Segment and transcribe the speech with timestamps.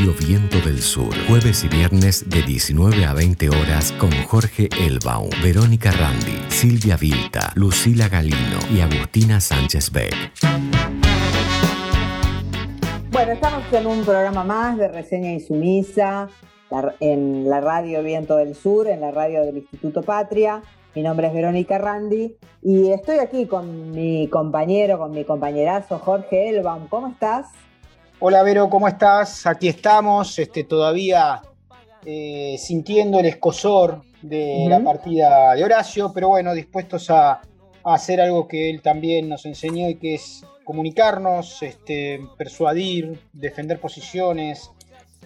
[0.00, 5.28] Radio Viento del Sur, jueves y viernes de 19 a 20 horas con Jorge Elbaum,
[5.42, 10.14] Verónica Randi, Silvia Vilta, Lucila Galino y Agustina Sánchez Beck.
[13.10, 16.30] Bueno, estamos en un programa más de Reseña y Sumisa
[17.00, 20.62] en la Radio Viento del Sur, en la radio del Instituto Patria.
[20.94, 26.48] Mi nombre es Verónica Randi y estoy aquí con mi compañero, con mi compañerazo Jorge
[26.48, 26.88] Elbaum.
[26.88, 27.48] ¿Cómo estás?
[28.22, 29.46] Hola Vero, ¿cómo estás?
[29.46, 31.40] Aquí estamos, este, todavía
[32.04, 37.40] eh, sintiendo el escosor de la partida de Horacio, pero bueno, dispuestos a,
[37.82, 44.70] hacer algo que él también nos enseñó y que es comunicarnos, este, persuadir, defender posiciones,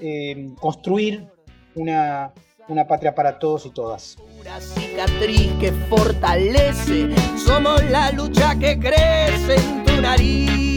[0.01, 1.27] eh, construir
[1.75, 2.33] una,
[2.69, 4.17] una patria para todos y todas.
[4.41, 7.09] Una cicatriz que fortalece,
[7.45, 10.74] somos la lucha que crece en tu nariz.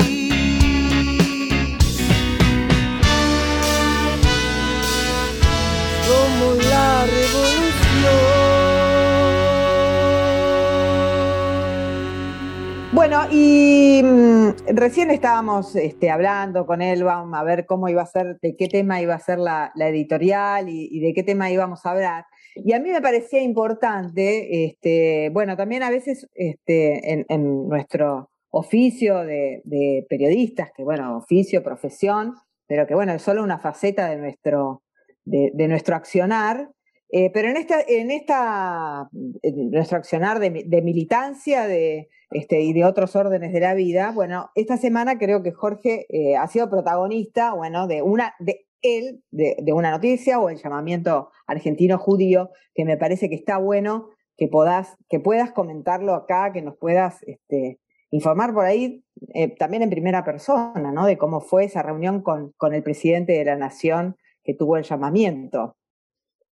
[6.08, 8.47] Somos la revolución.
[12.94, 18.39] Bueno, y mm, recién estábamos este, hablando con Elbaum a ver cómo iba a ser,
[18.41, 22.25] de qué tema iba a ser la, editorial y, de qué tema íbamos a hablar.
[22.55, 29.25] Y a mí me parecía importante, este, bueno, también a veces este, en, nuestro oficio
[29.25, 32.33] de, periodistas, que bueno, oficio, profesión,
[32.66, 34.81] pero que bueno, es solo una faceta de nuestro,
[35.28, 36.70] de, nuestro accionar,
[37.09, 39.09] eh, pero en esta, en esta
[39.53, 44.78] nuestro accionar de, militancia de, este, y de otros órdenes de la vida, bueno, esta
[44.78, 49.92] semana creo que Jorge eh, ha sido protagonista, bueno, de una, de él, de, una
[49.92, 55.20] noticia o el llamamiento argentino judío, que me parece que está bueno que puedas, que
[55.20, 57.80] puedas comentarlo acá, que nos puedas este,
[58.11, 61.08] informar por ahí, eh, también en primera persona, ¿no?
[61.08, 64.16] De cómo fue esa reunión con, con el presidente de la Nación
[64.47, 65.75] que tuvo el llamamiento.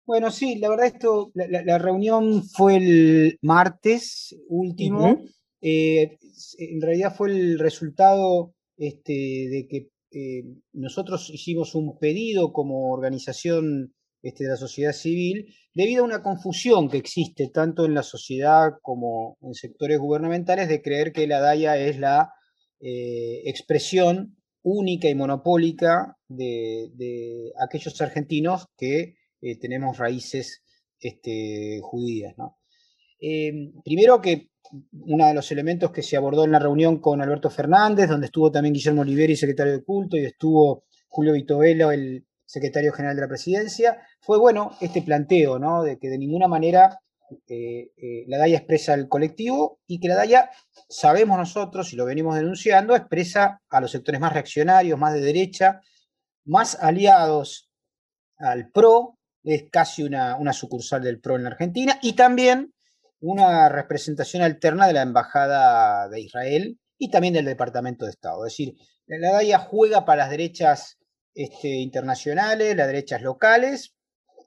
[0.06, 5.18] Bueno, sí, la verdad esto, la, reunión fue el martes último.
[5.62, 6.18] Eh,
[6.60, 10.44] en realidad fue el resultado este, de que eh,
[10.74, 16.90] nosotros hicimos un pedido como organización este, de la sociedad civil debido a una confusión
[16.90, 21.78] que existe tanto en la sociedad como en sectores gubernamentales de creer que la DAIA
[21.78, 22.34] es la
[22.80, 24.37] eh, expresión
[24.70, 29.16] única y monopólica de, aquellos argentinos que
[29.62, 30.62] tenemos raíces
[31.00, 32.36] este, judías.
[33.84, 34.50] primero que
[34.92, 38.52] uno de los elementos que se abordó en la reunión con Alberto Fernández, donde estuvo
[38.52, 43.28] también Guillermo Oliveri, secretario de culto, y estuvo Julio Vitovelo, el secretario general de la
[43.28, 45.84] presidencia, fue bueno este planteo, ¿no?
[45.84, 47.00] De que de ninguna manera
[47.48, 50.50] eh, eh, la DAIA expresa el colectivo y que la DAIA,
[50.90, 55.82] sabemos nosotros, y lo venimos denunciando, expresa a los sectores más reaccionarios, más de derecha,
[56.46, 57.70] más aliados
[58.38, 62.74] al PRO, es casi una, una sucursal del PRO en la Argentina, y también
[63.20, 68.46] una representación alterna de la Embajada de Israel y también del Departamento de Estado.
[68.46, 68.76] Es decir,
[69.08, 70.98] la DAIA juega para las derechas
[71.34, 73.94] este, internacionales, las derechas locales,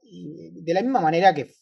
[0.02, 1.54] de la misma manera que,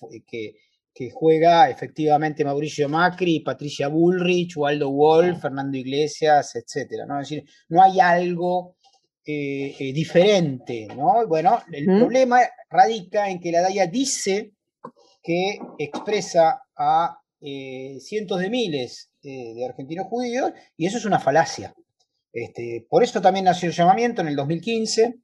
[1.11, 7.05] juega efectivamente Mauricio Macri, Patricia Bullrich, Waldo Wolf, Fernando Iglesias, etc.
[7.07, 7.21] ¿no?
[7.21, 8.77] Es decir, no hay algo
[9.25, 10.89] eh, eh, diferente.
[10.97, 11.27] ¿no?
[11.27, 14.53] Bueno, el problema radica en que la DAIA dice
[15.23, 21.75] que expresa a eh, cientos de miles de argentinos judíos y eso es una falacia.
[22.33, 25.17] Este, por eso también nació el llamamiento en el 2015,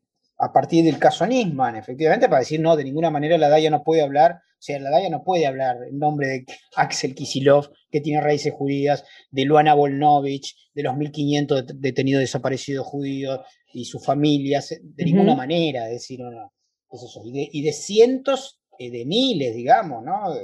[0.44, 3.82] a partir del caso Nisman, efectivamente, para decir, no, de ninguna manera la DAIA no
[3.82, 6.44] puede hablar, o sea, la DAIA no puede hablar en nombre de
[6.76, 13.40] Axel Kisilov, que tiene raíces judías, de Luana Volnovich, de los 1.500 detenidos desaparecidos judíos
[13.72, 16.52] y sus familias, de ninguna manera, decir, no, no,
[17.24, 20.34] Y, de, y de cientos eh, de miles, digamos, ¿no?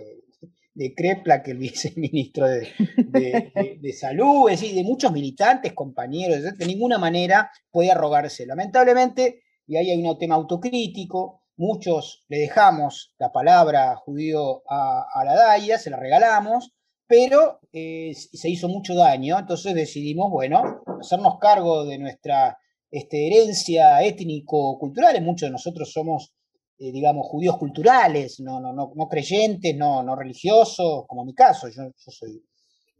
[0.73, 2.69] de Crepla, que el viceministro de,
[3.83, 8.47] de, Salud, es decir, de muchos militantes, compañeros, de ninguna manera puede arrogarse.
[8.47, 15.37] Lamentablemente, y ahí hay un tema autocrítico, muchos le dejamos la palabra judío a, la
[15.37, 16.73] DAIA, se la regalamos,
[17.07, 22.59] pero eh, se hizo mucho daño, entonces decidimos, bueno, hacernos cargo de nuestra
[22.91, 26.35] este, herencia étnico-cultural, muchos de nosotros somos
[26.83, 31.69] eh, digamos, judíos culturales, no, no, no, creyentes, no, no religiosos, como en mi caso,
[31.69, 32.43] yo, soy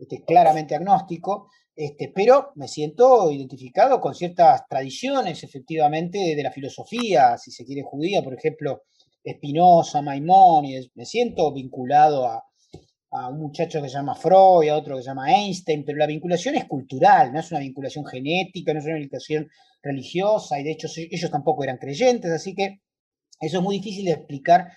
[0.01, 7.37] este, claramente agnóstico, este, pero me siento identificado con ciertas tradiciones, efectivamente, de la filosofía,
[7.37, 8.83] si se quiere judía, por ejemplo,
[9.23, 12.43] Espinosa, Maimónides, me siento vinculado a,
[13.11, 16.07] a un muchacho que se llama Freud, a otro que se llama Einstein, pero la
[16.07, 19.49] vinculación es cultural, no es una vinculación genética, no es una vinculación
[19.83, 22.81] religiosa, y de hecho ellos tampoco eran creyentes, así que
[23.39, 24.69] eso es muy difícil de explicar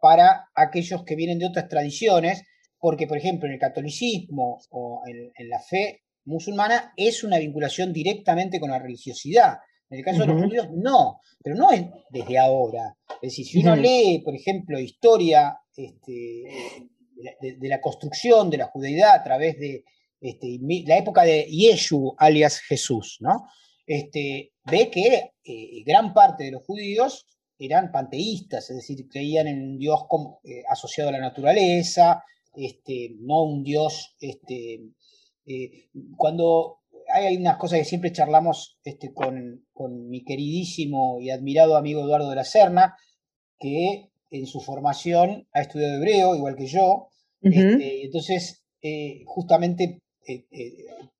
[0.00, 2.44] para aquellos que vienen de otras tradiciones,
[2.78, 8.60] porque por ejemplo en el catolicismo o en, la fe musulmana es una vinculación directamente
[8.60, 9.58] con la religiosidad.
[9.90, 12.94] En el caso de los judíos, no, pero no es desde ahora.
[13.22, 16.44] Es decir, si uno lee, por ejemplo, historia este,
[17.40, 19.84] de, la construcción de la judeidad a través de
[20.20, 23.46] este, la época de Yeshu, alias Jesús, ¿no?
[23.86, 27.26] Este, ve que eh, gran parte de los judíos
[27.58, 30.00] eran panteístas, es decir, creían en un Dios
[30.44, 32.22] eh, asociado a la naturaleza,
[32.54, 34.16] este, no un Dios.
[34.20, 34.80] Este,
[35.46, 36.78] eh, cuando
[37.12, 39.64] hay unas cosas que siempre charlamos este, con,
[40.08, 42.96] mi queridísimo y admirado amigo Eduardo de la Serna,
[43.58, 47.08] que en su formación ha estudiado hebreo, igual que yo.
[47.40, 50.02] Este, entonces, eh, justamente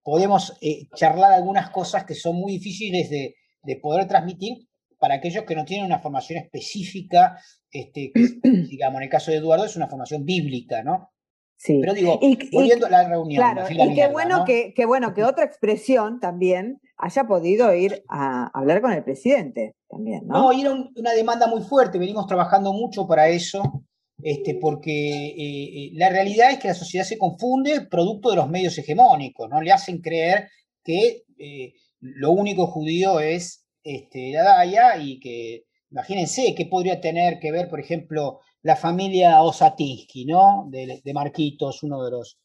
[0.02, 0.52] podemos
[0.94, 5.64] charlar algunas cosas que son muy difíciles de, de poder transmitir para aquellos que no
[5.64, 7.38] tienen una formación específica,
[7.70, 11.10] este, digamos, en el caso de Eduardo es una formación bíblica, ¿no?
[11.58, 11.78] Sí.
[11.80, 12.20] Pero digo,
[12.52, 13.42] volviendo a la reunión.
[13.42, 18.80] Claro, y qué bueno, que, bueno que otra expresión también haya podido ir a hablar
[18.80, 20.38] con el presidente también, ¿no?
[20.38, 23.84] No, y era una demanda muy fuerte, venimos trabajando mucho para eso,
[24.22, 28.48] este, porque eh, eh, la realidad es que la sociedad se confunde producto de los
[28.48, 29.60] medios hegemónicos, ¿no?
[29.60, 30.48] Le hacen creer
[30.84, 37.40] que eh, lo único judío es este, la Daya y que, imagínense, qué podría tener
[37.40, 38.38] que ver, por ejemplo,
[38.68, 40.68] la familia Osatinsky, ¿no?
[40.68, 42.38] De, Marquitos, uno de los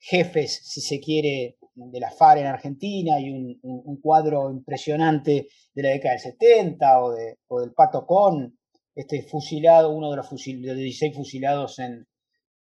[0.00, 3.30] jefes, si se quiere, de la FARC en Argentina y
[3.62, 8.58] un, cuadro impresionante de la década del 70 o, de, o del Pato Con,
[8.96, 12.04] este fusilado, uno de los, de 16 fusilados en,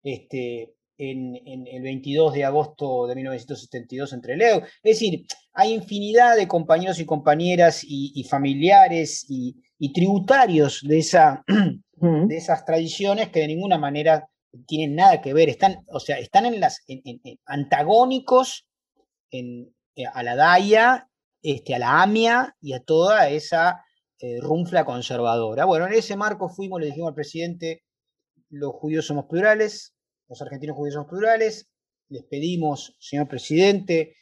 [0.02, 4.58] este, el 22 de agosto de 1972 entre Leo.
[4.82, 5.24] Es decir,
[5.54, 9.56] hay infinidad de compañeros y compañeras y, familiares y,
[9.92, 11.44] tributarios de, esa,
[11.96, 14.28] de esas tradiciones que de ninguna manera
[14.66, 16.84] tienen nada que ver, están, o sea, están en las
[17.46, 18.66] antagónicos
[19.30, 21.08] en, eh, a la DAIA,
[21.42, 23.84] este, a la AMIA y a toda esa
[24.20, 24.40] eh,
[24.84, 25.64] conservadora.
[25.64, 27.82] Bueno, en ese marco fuimos, le dijimos al presidente,
[28.50, 29.94] los judíos somos plurales,
[30.28, 31.68] los argentinos judíos somos plurales.
[32.08, 34.14] Les pedimos, señor presidente,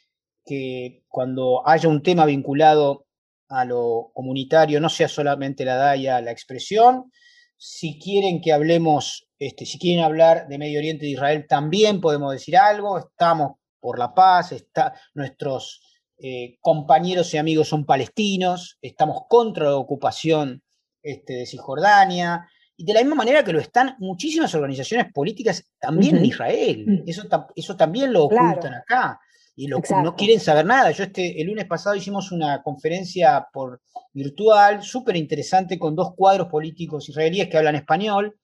[0.45, 3.06] que cuando haya un tema vinculado
[3.49, 7.11] a lo comunitario no sea solamente la DAIA la expresión.
[7.55, 12.01] Si quieren que hablemos, este, si quieren hablar de Medio Oriente y de Israel, también
[12.01, 12.99] podemos decir algo.
[12.99, 15.81] Estamos por la paz, está, nuestros
[16.19, 20.63] eh, compañeros y amigos son palestinos, estamos contra la ocupación
[21.01, 22.47] este, de Cisjordania,
[22.77, 26.85] y de la misma manera que lo están muchísimas organizaciones políticas también en Israel.
[26.87, 27.09] Mm.
[27.09, 27.23] Eso,
[27.55, 29.19] eso también lo ocultan acá.
[29.59, 29.81] Y no
[30.15, 30.91] quieren saber nada.
[30.91, 33.81] Yo este, el lunes pasado hicimos una conferencia por
[34.13, 38.37] virtual, súper interesante, con dos cuadros políticos israelíes que hablan español.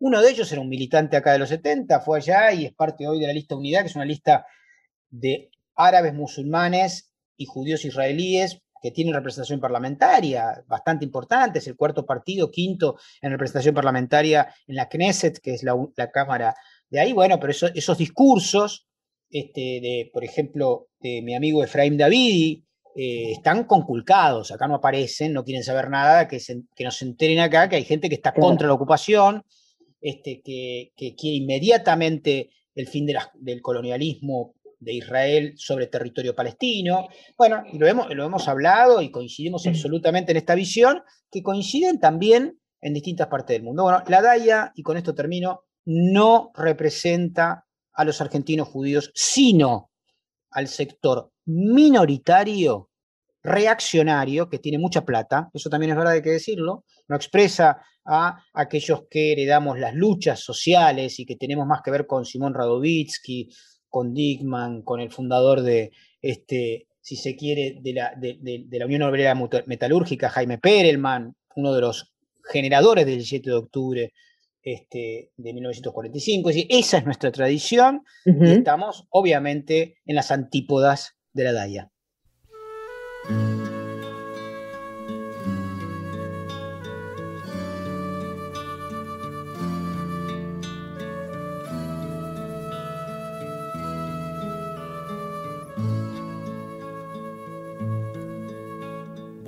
[0.00, 3.06] Uno de ellos era un militante acá de los 70, fue allá y es parte
[3.06, 4.44] hoy de la lista Unidad, que es una lista
[5.08, 12.04] de árabes musulmanes y judíos israelíes que tiene representación parlamentaria bastante importante, es el cuarto
[12.04, 16.56] partido, quinto en representación parlamentaria en la Knesset, que es la, Cámara
[16.90, 17.12] de ahí.
[17.12, 18.87] Bueno, pero esos discursos,
[19.30, 22.64] este, de, por ejemplo, de mi amigo Efraín Davidi,
[22.96, 26.38] eh, están conculcados, acá no aparecen, no quieren saber nada, que,
[26.74, 29.44] que nos enteren acá que hay gente que está contra la ocupación,
[30.00, 37.08] este, que, quiere inmediatamente el fin del colonialismo de Israel sobre territorio palestino.
[37.36, 41.98] Bueno, y lo hemos, lo hemos hablado y coincidimos absolutamente en esta visión, que coinciden
[41.98, 43.82] también en distintas partes del mundo.
[43.82, 47.67] Bueno, la DAIA, y con esto termino, no representa
[47.98, 49.90] a los argentinos judíos, sino
[50.52, 52.90] al sector minoritario,
[53.42, 58.40] reaccionario, que tiene mucha plata, eso también es verdad, hay que decirlo, no expresa a
[58.54, 63.48] aquellos que heredamos las luchas sociales y que tenemos más que ver con Simón Radovitsky,
[63.88, 65.90] con Dickman, con el fundador de,
[66.22, 69.34] este, si se quiere, de la, de, la Unión Obrera
[69.66, 72.12] Metalúrgica, Jaime Perelman, uno de los
[72.48, 74.12] generadores del 17 de octubre
[74.62, 76.50] este, de 1945.
[76.50, 81.92] Es decir, esa es nuestra tradición y estamos obviamente en las antípodas de la DAIA.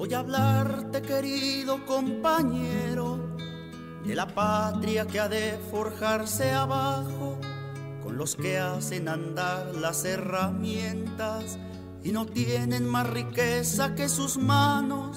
[0.00, 3.09] Voy a hablarte, querido compañero,
[4.10, 7.38] de la patria que ha de forjarse abajo
[8.20, 11.58] los que hacen andar las herramientas
[12.02, 15.16] y no tienen más riqueza que sus manos.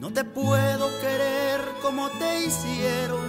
[0.00, 3.26] No te puedo querer como te hicieron.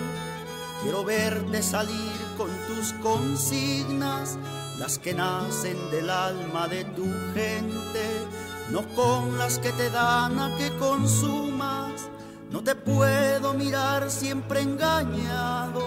[0.81, 4.39] Quiero verte salir con tus consignas,
[4.79, 8.05] las que nacen del alma de tu gente,
[8.71, 11.48] no con las que te dan a que consumas.
[12.51, 15.83] No te puedo mirar siempre engañado,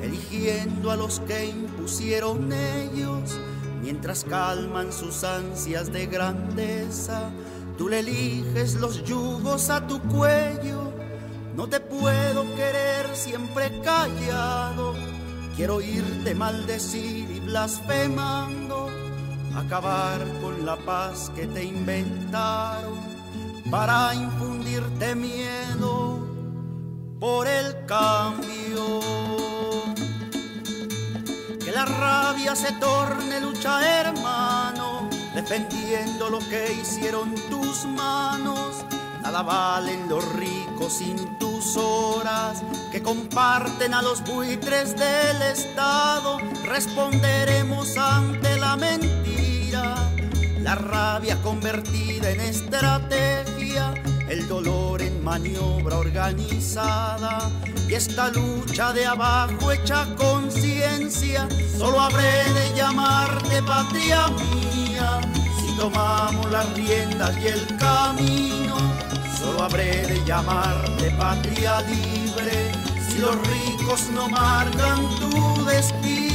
[0.00, 3.36] eligiendo a los que impusieron ellos
[3.82, 7.30] mientras calman sus ansias de grandeza.
[7.76, 10.92] Tú le eliges los yugos a tu cuello.
[11.56, 14.94] No te puedo querer siempre callado.
[15.56, 18.90] Quiero oírte maldecir y blasfemando.
[19.56, 23.05] Acabar con la paz que te inventaron
[23.70, 26.26] para infundirte miedo
[27.18, 28.56] por el cambio
[31.76, 38.82] la rabia se torne lucha, hermano, defendiendo lo que hicieron tus manos.
[39.22, 46.38] Nada valen los ricos sin tus horas, que comparten a los buitres del Estado.
[46.64, 49.96] Responderemos ante la mentira,
[50.66, 53.94] la rabia convertida en estrategia,
[54.28, 57.48] el dolor en maniobra organizada
[57.88, 61.46] y esta lucha de abajo hecha conciencia,
[61.78, 65.20] solo habré de llamarte patria mía.
[65.60, 68.76] Si tomamos las riendas y el camino,
[69.38, 72.72] solo habré de llamarte patria libre.
[73.08, 76.25] Si los ricos no marcan tu destino,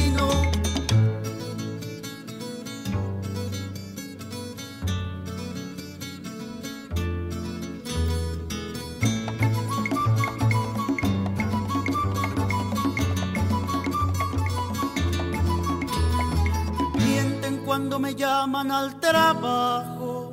[18.70, 20.32] al trabajo,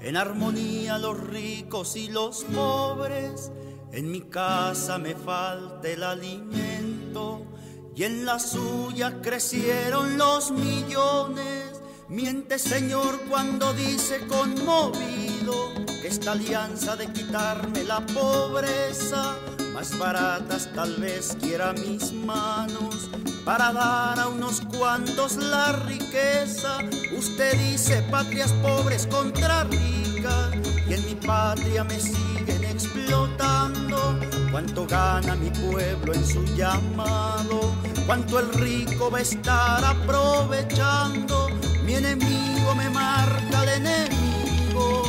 [0.00, 3.50] en armonía los ricos y los pobres,
[3.92, 7.46] en mi casa me falta el alimento
[7.94, 11.80] y en la suya crecieron los millones.
[12.08, 19.36] Miente Señor cuando dice conmovido que esta alianza de quitarme la pobreza,
[19.72, 23.10] más baratas tal vez quiera mis manos
[23.50, 26.78] para dar a unos cuantos la riqueza.
[27.18, 30.54] Usted dice patrias pobres contra ricas
[30.88, 34.20] y en mi patria me siguen explotando.
[34.52, 37.74] Cuánto gana mi pueblo en su llamado,
[38.06, 41.48] cuánto el rico va a estar aprovechando.
[41.84, 45.02] Mi enemigo me marca al enemigo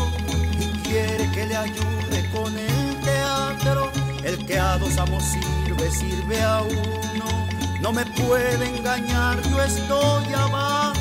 [0.60, 3.92] y quiere que le ayude con el teatro.
[4.24, 7.51] El que a dos amos sirve, sirve a uno
[7.82, 10.94] no me puede engañar, yo estoy abajo,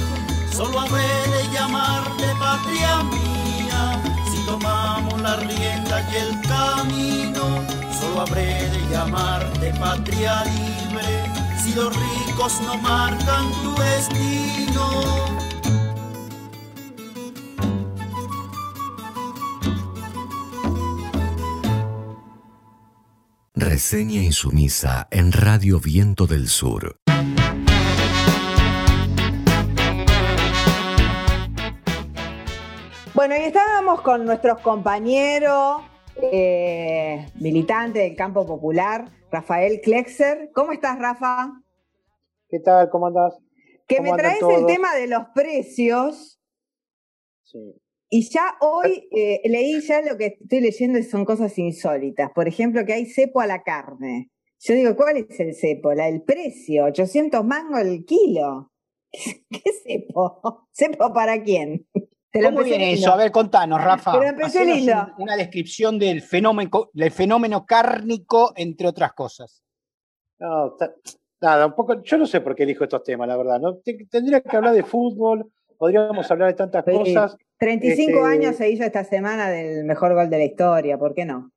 [0.50, 4.02] solo habré de llamarte patria mía.
[4.30, 7.42] Si tomamos la rienda y el camino,
[8.00, 11.30] solo habré de llamarte patria libre.
[11.62, 15.39] Si los ricos no marcan tu destino.
[23.80, 26.96] Reseña insumisa en Radio Viento del Sur.
[33.14, 35.80] Bueno, y estábamos con nuestros compañeros
[36.30, 40.50] eh, militantes del campo popular, Rafael Klexer.
[40.54, 41.50] ¿Cómo estás, Rafa?
[42.50, 42.90] ¿Qué tal?
[42.90, 43.38] ¿Cómo andás?
[43.88, 46.38] Que me traes el tema de los precios.
[47.44, 47.80] Sí.
[48.12, 52.32] Y ya hoy eh, leí ya lo que estoy leyendo y son cosas insólitas.
[52.34, 54.30] Por ejemplo, que hay cepo a la carne.
[54.58, 55.94] Yo digo, ¿cuál es el cepo?
[55.94, 58.72] La, el precio, 800 mangos el kilo.
[59.12, 60.66] ¿Qué cepo?
[60.72, 61.86] ¿Cepo para quién?
[62.32, 63.12] ¿Cómo viene eso?
[63.12, 64.12] A ver, contanos, Rafa.
[65.18, 69.62] una descripción del fenómeno, del fenómeno cárnico, entre otras cosas.
[70.38, 70.76] No,
[71.40, 72.02] nada, un poco.
[72.02, 73.60] Yo no sé por qué elijo estos temas, la verdad.
[73.60, 73.78] ¿no?
[74.10, 77.36] Tendría que hablar de fútbol, podríamos hablar de tantas cosas.
[77.60, 81.26] 35 este, años se hizo esta semana del mejor gol de la historia, ¿por qué
[81.26, 81.52] no?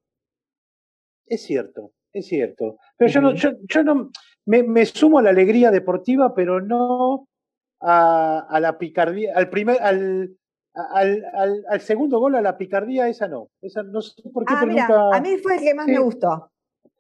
[1.25, 2.77] Es cierto, es cierto.
[2.97, 4.11] Pero yo no, yo, no
[4.45, 7.29] me, sumo a la alegría deportiva, pero no
[7.79, 10.37] a, la picardía, al primer, al,
[10.73, 13.49] al, segundo gol, a la picardía, esa no.
[13.61, 16.51] Esa no sé por qué, ah, mira, A mí fue el que más me gustó.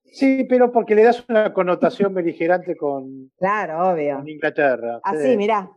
[0.05, 4.17] Sí, pero porque le das una connotación beligerante con, claro, obvio.
[4.17, 5.01] con Inglaterra.
[5.03, 5.69] Así, mirá.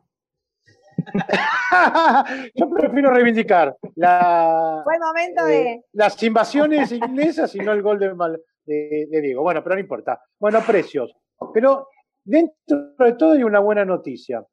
[2.55, 5.63] Yo prefiero reivindicar la, Fue momento de...
[5.63, 9.43] Eh, las invasiones inglesas y no el gol de, de, Diego.
[9.43, 10.21] Bueno, pero no importa.
[10.39, 11.15] Bueno, precios.
[11.53, 11.89] Pero
[12.25, 14.45] dentro de todo hay una buena noticia.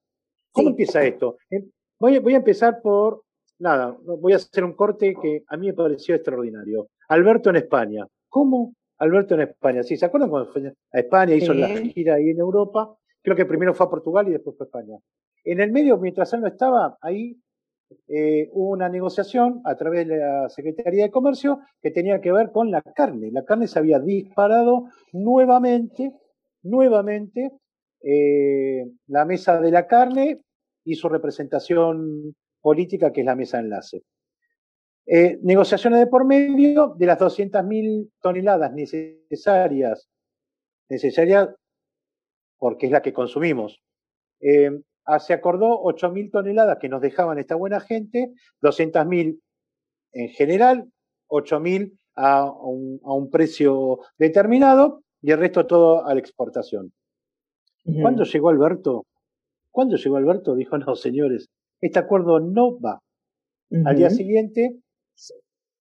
[0.51, 1.37] ¿Cómo empieza esto?
[1.99, 3.23] Voy, voy a empezar por,
[3.59, 6.89] nada, voy a hacer un corte que a mí me pareció extraordinario.
[7.09, 8.05] Alberto en España.
[8.29, 8.75] ¿Cómo?
[8.99, 9.83] Alberto en España.
[9.83, 12.95] Sí, ¿se acuerdan cuando fue a España, hizo la gira ahí en Europa?
[13.21, 14.97] Creo que primero fue a Portugal y después fue a España.
[15.43, 17.37] En el medio, mientras él no estaba, ahí
[18.07, 22.51] eh, hubo una negociación a través de la Secretaría de Comercio que tenía que ver
[22.51, 23.29] con la carne.
[23.31, 26.13] La carne se había disparado nuevamente,
[26.63, 27.51] nuevamente,
[28.01, 30.41] eh, la mesa de la carne
[30.83, 34.03] y su representación política, que es la mesa de enlace.
[35.05, 40.07] Eh, negociaciones de por medio de las 200.000 toneladas necesarias,
[40.89, 41.49] necesarias
[42.57, 43.81] porque es la que consumimos.
[45.05, 49.39] Ah, se acordó 8.000 toneladas que nos dejaban esta buena gente, 200.000
[50.13, 50.89] en general,
[51.29, 56.91] 8.000 a, un, a un precio determinado y el resto todo a la exportación.
[58.01, 59.05] ¿Cuándo llegó Alberto?
[59.71, 60.55] ¿Cuándo llegó Alberto?
[60.55, 61.49] Dijo, no, señores,
[61.81, 62.99] este acuerdo no va.
[63.85, 64.77] Al día siguiente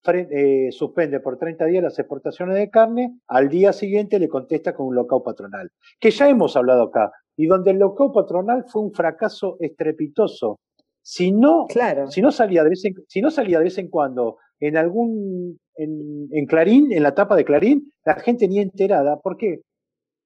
[0.05, 4.87] eh, suspende por 30 días las exportaciones de carne, al día siguiente le contesta con
[4.87, 8.93] un local patronal, que ya hemos hablado acá, y donde el local patronal fue un
[8.93, 10.61] fracaso estrepitoso.
[11.03, 11.67] Si no,
[12.11, 15.59] si no, salía, de vez en, si no salía de vez en cuando en algún,
[15.75, 19.19] en, Clarín, en la tapa de Clarín, la gente ni enterada.
[19.21, 19.63] ¿Por qué?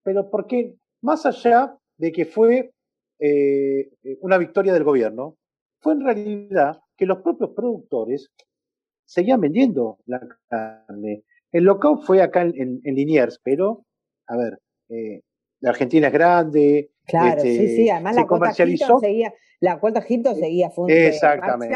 [0.03, 2.73] Pero porque más allá de que fue
[3.19, 5.37] eh, una victoria del gobierno,
[5.81, 8.31] fue en realidad que los propios productores
[9.07, 11.23] seguían vendiendo la carne.
[11.51, 13.87] El lockout fue acá en, Liniers, pero,
[14.27, 14.59] a ver,
[14.91, 15.23] eh,
[15.61, 16.91] la Argentina es grande.
[17.07, 21.75] Claro, sí, este, sí, además la cuota Egipto seguía, la cuota Egipto seguía Exactamente.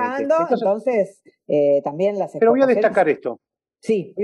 [0.50, 3.40] entonces, eh, también las Pero voy a destacar esto.
[3.80, 4.14] Sí.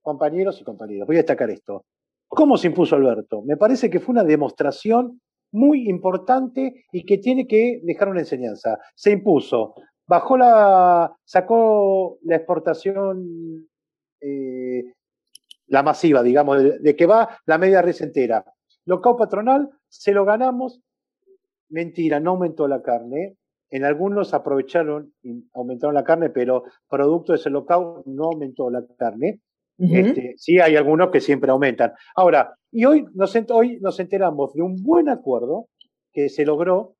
[0.00, 1.84] Compañeros y compañeras, voy a destacar esto.
[2.28, 3.42] ¿Cómo se impuso Alberto?
[3.42, 5.20] Me parece que fue una demostración
[5.52, 8.78] muy importante y que tiene que dejar una enseñanza.
[8.94, 9.74] Se impuso
[10.06, 13.66] bajó la, sacó la exportación,
[14.20, 14.84] eh,
[15.68, 18.44] la masiva, digamos, de, que va la media res entera.
[18.84, 20.80] Locao patronal, se lo ganamos.
[21.68, 23.36] Mentira, no aumentó la carne.
[23.70, 28.84] En algunos aprovecharon y aumentaron la carne, pero producto de ese local no aumentó la
[28.98, 29.40] carne.
[29.78, 31.92] Este, sí, hay algunos que siempre aumentan.
[32.14, 35.68] Ahora, y hoy nos, hoy nos enteramos de un buen acuerdo
[36.12, 36.94] que se logró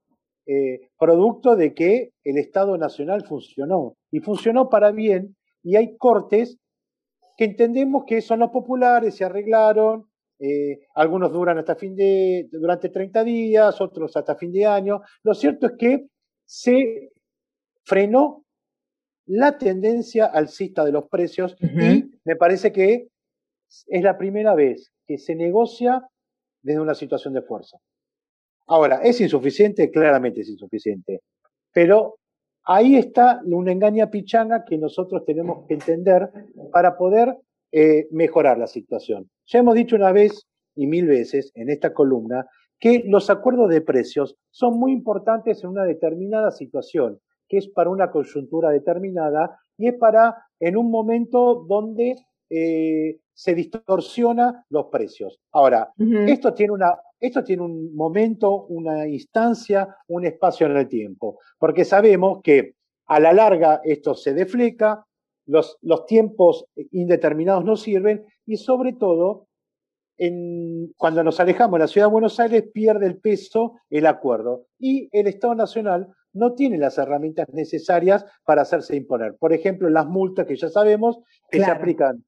[0.46, 6.58] eh, producto de que el Estado Nacional funcionó y funcionó para bien y hay cortes
[7.36, 10.06] que entendemos que son los populares, se arreglaron,
[10.44, 15.00] eh, algunos duran hasta fin de, durante 30 días, otros hasta fin de año.
[15.22, 16.06] Lo cierto es que
[16.44, 17.12] se
[17.84, 18.44] frenó
[19.26, 23.06] la tendencia alcista de los precios y me parece que
[23.86, 26.08] es la primera vez que se negocia
[26.60, 27.78] desde una situación de fuerza.
[28.66, 29.92] Ahora, ¿es insuficiente?
[29.92, 31.20] Claramente es insuficiente.
[31.72, 32.16] Pero
[32.64, 36.28] ahí está una engaña pichanga que nosotros tenemos que entender
[36.72, 37.36] para poder
[37.72, 39.30] eh, mejorar la situación.
[39.46, 42.46] Ya hemos dicho una vez y mil veces en esta columna
[42.78, 47.90] que los acuerdos de precios son muy importantes en una determinada situación, que es para
[47.90, 52.16] una coyuntura determinada y es para en un momento donde
[52.50, 55.40] eh, se distorsiona los precios.
[55.52, 55.92] Ahora,
[56.26, 61.84] esto, tiene una, esto tiene un momento, una instancia, un espacio en el tiempo, porque
[61.84, 62.74] sabemos que
[63.06, 65.04] a la larga esto se defleca,
[65.46, 69.48] los, los tiempos indeterminados no sirven y sobre todo
[70.18, 74.66] en, cuando nos alejamos de la ciudad de Buenos Aires pierde el peso el acuerdo
[74.78, 79.36] y el Estado Nacional no tiene las herramientas necesarias para hacerse imponer.
[79.36, 81.18] Por ejemplo, las multas que ya sabemos
[81.50, 82.24] que se aplican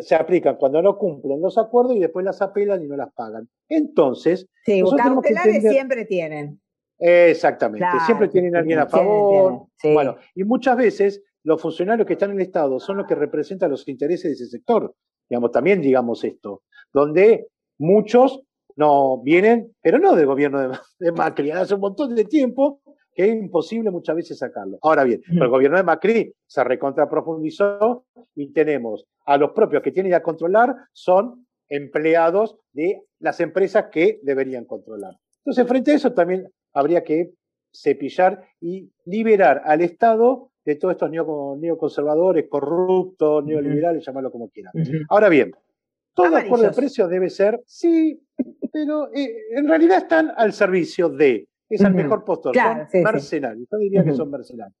[0.00, 3.48] se aplican cuando no cumplen los acuerdos y después las apelan y no las pagan.
[3.68, 6.60] Entonces, sí, cautelares siempre tienen.
[6.98, 9.66] Exactamente, siempre tienen alguien a favor.
[9.82, 13.70] Bueno, y muchas veces los funcionarios que están en el Estado son los que representan
[13.70, 14.94] los intereses de ese sector.
[15.28, 18.42] Digamos, también digamos esto, donde muchos
[18.76, 22.80] no vienen, pero no del gobierno de, de Macri, hace un montón de tiempo
[23.14, 24.78] que es imposible muchas veces sacarlo.
[24.82, 30.12] Ahora bien, el gobierno de Macri se recontraprofundizó y tenemos a los propios que tienen
[30.12, 35.14] que controlar son empleados de las empresas que deberían controlar.
[35.38, 37.32] Entonces, frente a eso también habría que
[37.72, 44.72] cepillar y liberar al Estado de todos estos neoconservadores, corruptos, neoliberales, llamarlo como quieran.
[45.08, 45.52] Ahora bien,
[46.14, 48.20] todo acuerdo de precios debe ser, sí,
[48.72, 52.54] pero eh, en realidad están al servicio de es el mejor postor.
[52.54, 53.66] son mercenarios.
[53.70, 54.76] Yo diría que son mercenarios.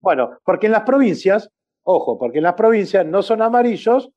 [0.00, 1.48] Bueno, porque en las provincias,
[1.84, 4.10] ojo, porque en las provincias no son amarillos,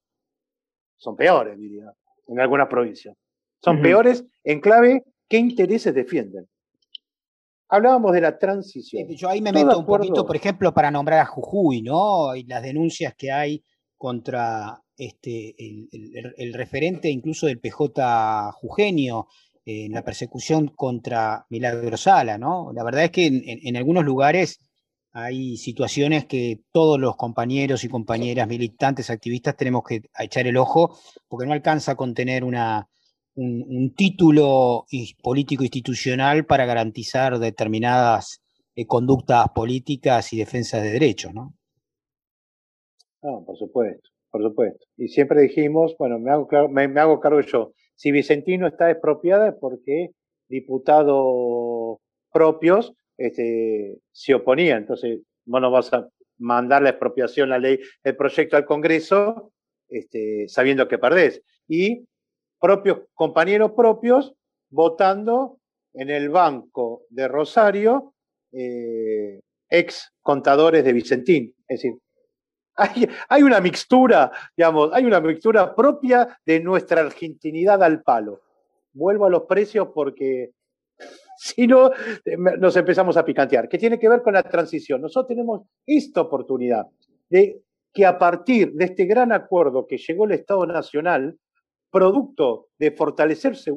[0.97, 1.91] son peores, diría,
[2.27, 3.15] en algunas provincias.
[3.63, 6.47] Son peores en clave qué intereses defienden.
[7.71, 9.07] Hablábamos de la transición.
[9.07, 12.35] yo ahí me meto un poquito, por ejemplo, para nombrar a Jujuy, ¿no?
[12.35, 13.63] Y las denuncias que hay
[13.97, 19.27] contra este, el, referente incluso del PJ Jugenio,
[19.63, 22.71] en la persecución contra Milagro Sala, ¿no?
[22.73, 24.59] La verdad es que en, algunos lugares
[25.13, 30.97] hay situaciones que todos los compañeros y compañeras militantes, activistas, tenemos que echar el ojo,
[31.27, 32.89] porque no alcanza con tener una,
[33.35, 34.85] un, título
[35.21, 38.41] político institucional para garantizar determinadas
[38.75, 41.53] eh, conductas políticas y defensas de derechos, ¿no?
[43.23, 44.85] No, por supuesto, por supuesto.
[44.97, 50.09] Y siempre dijimos, bueno, me hago, cargo yo, si Vicentino está expropiada es porque
[50.47, 51.97] diputados
[52.31, 54.79] propios este, se oponían.
[54.79, 56.07] Entonces, vos no vas a
[56.39, 59.53] mandar la expropiación, la ley, el proyecto al Congreso,
[59.87, 61.43] este, sabiendo que perdés.
[61.67, 62.07] Y
[62.61, 64.33] propios compañeros propios
[64.69, 65.57] votando
[65.93, 68.13] en el banco de Rosario,
[68.53, 71.53] eh, ex contadores de Vicentín.
[71.67, 71.97] Es decir,
[73.29, 78.41] hay, una mixtura, digamos, hay una mixtura propia de nuestra argentinidad al palo.
[78.93, 80.51] Vuelvo a los precios porque
[81.37, 85.01] si no, eh, nos empezamos a picantear, que tiene que ver con la transición.
[85.01, 86.87] Nosotros tenemos esta oportunidad
[87.29, 87.61] de
[87.93, 91.37] que a partir de este gran acuerdo que llegó el Estado Nacional,
[91.91, 93.73] producto de fortalecerse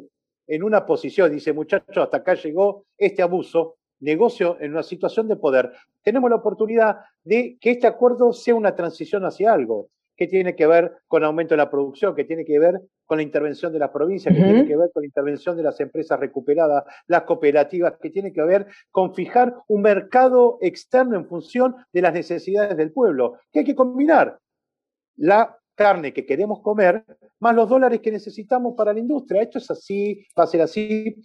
[0.47, 5.37] en una posición, dice muchachos, hasta acá llegó este abuso, negocio en una situación de
[5.37, 5.73] poder,
[6.03, 10.67] tenemos la oportunidad de que este acuerdo sea una transición hacia algo que tiene que
[10.67, 13.91] ver con aumento de la producción, que tiene que ver con la intervención de las
[13.91, 18.11] provincias, que tiene que ver con la intervención de las empresas recuperadas, las cooperativas, que
[18.11, 23.39] tiene que ver con fijar un mercado externo en función de las necesidades del pueblo,
[23.51, 24.39] que hay que combinar
[25.17, 27.05] la carne que queremos comer
[27.41, 29.43] más los dólares que necesitamos para la industria.
[29.43, 31.17] Esto es así, va a ser así,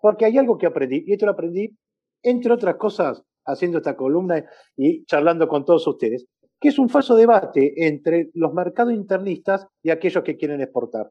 [0.00, 1.76] porque hay algo que aprendí, y esto lo aprendí,
[2.22, 4.44] entre otras cosas, haciendo esta columna
[4.76, 6.26] y charlando con todos ustedes,
[6.60, 11.10] que es un falso debate entre los mercados internistas y aquellos que quieren exportar.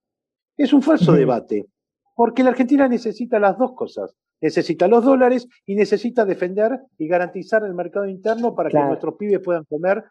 [0.58, 1.68] Es un falso debate,
[2.16, 4.14] porque la Argentina necesita las dos cosas.
[4.40, 9.40] Necesita los dólares y necesita defender y garantizar el mercado interno para que nuestros pibes
[9.40, 10.04] puedan comer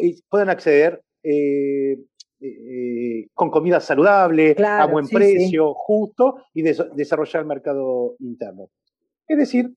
[0.00, 1.98] y puedan acceder eh,
[2.40, 8.68] eh, con comida saludable, a buen precio, justo, y desarrollar el mercado interno.
[9.26, 9.74] Es decir,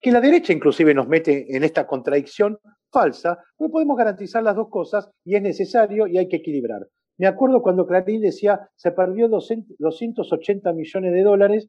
[0.00, 2.58] que la derecha inclusive nos mete en esta contradicción
[2.90, 6.88] falsa, no podemos garantizar las dos cosas y es necesario y hay que equilibrar.
[7.18, 11.68] Me acuerdo cuando Clarín decía, se perdió 280 millones de dólares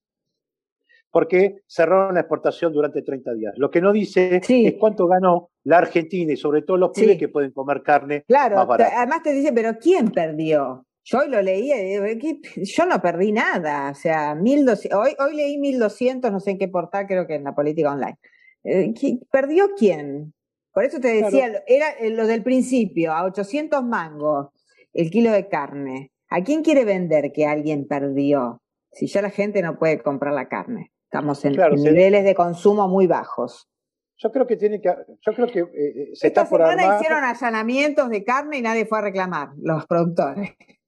[1.14, 3.54] porque cerraron la exportación durante 30 días.
[3.58, 7.30] Lo que no dice es cuánto ganó la Argentina y sobre todo los pibes que
[7.30, 10.88] pueden comer carne claro, Además te dice, pero ¿quién perdió?
[11.04, 13.92] Yo hoy lo leí y yo no perdí nada.
[13.92, 17.44] O sea, 1200, hoy, hoy leí 1200, no sé en qué portal, creo que en
[17.44, 18.18] la política online.
[18.64, 18.92] Eh,
[19.32, 20.34] ¿Perdió quién?
[20.74, 24.48] Por eso te decía, era eh, lo del principio, a 800 mangos
[24.94, 26.12] el kilo de carne.
[26.30, 28.64] ¿A quién quiere vender que alguien perdió?
[28.92, 30.92] Si ya la gente no puede comprar la carne.
[31.14, 33.70] Estamos en, niveles de consumo muy bajos.
[34.18, 34.90] Yo creo que tiene que,
[35.22, 38.88] yo creo que eh, se Esta está por semana hicieron allanamientos de carne y nadie
[38.88, 40.56] fue a reclamar, los productores.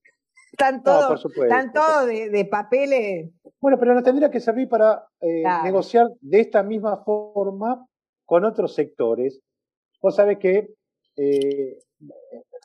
[0.51, 3.29] Están todos, están todos de, papeles.
[3.59, 7.85] Bueno, pero nos tendría que servir para eh, negociar de esta misma forma
[8.23, 9.41] con otros sectores.
[10.01, 10.69] Vos sabés que
[11.17, 11.77] eh,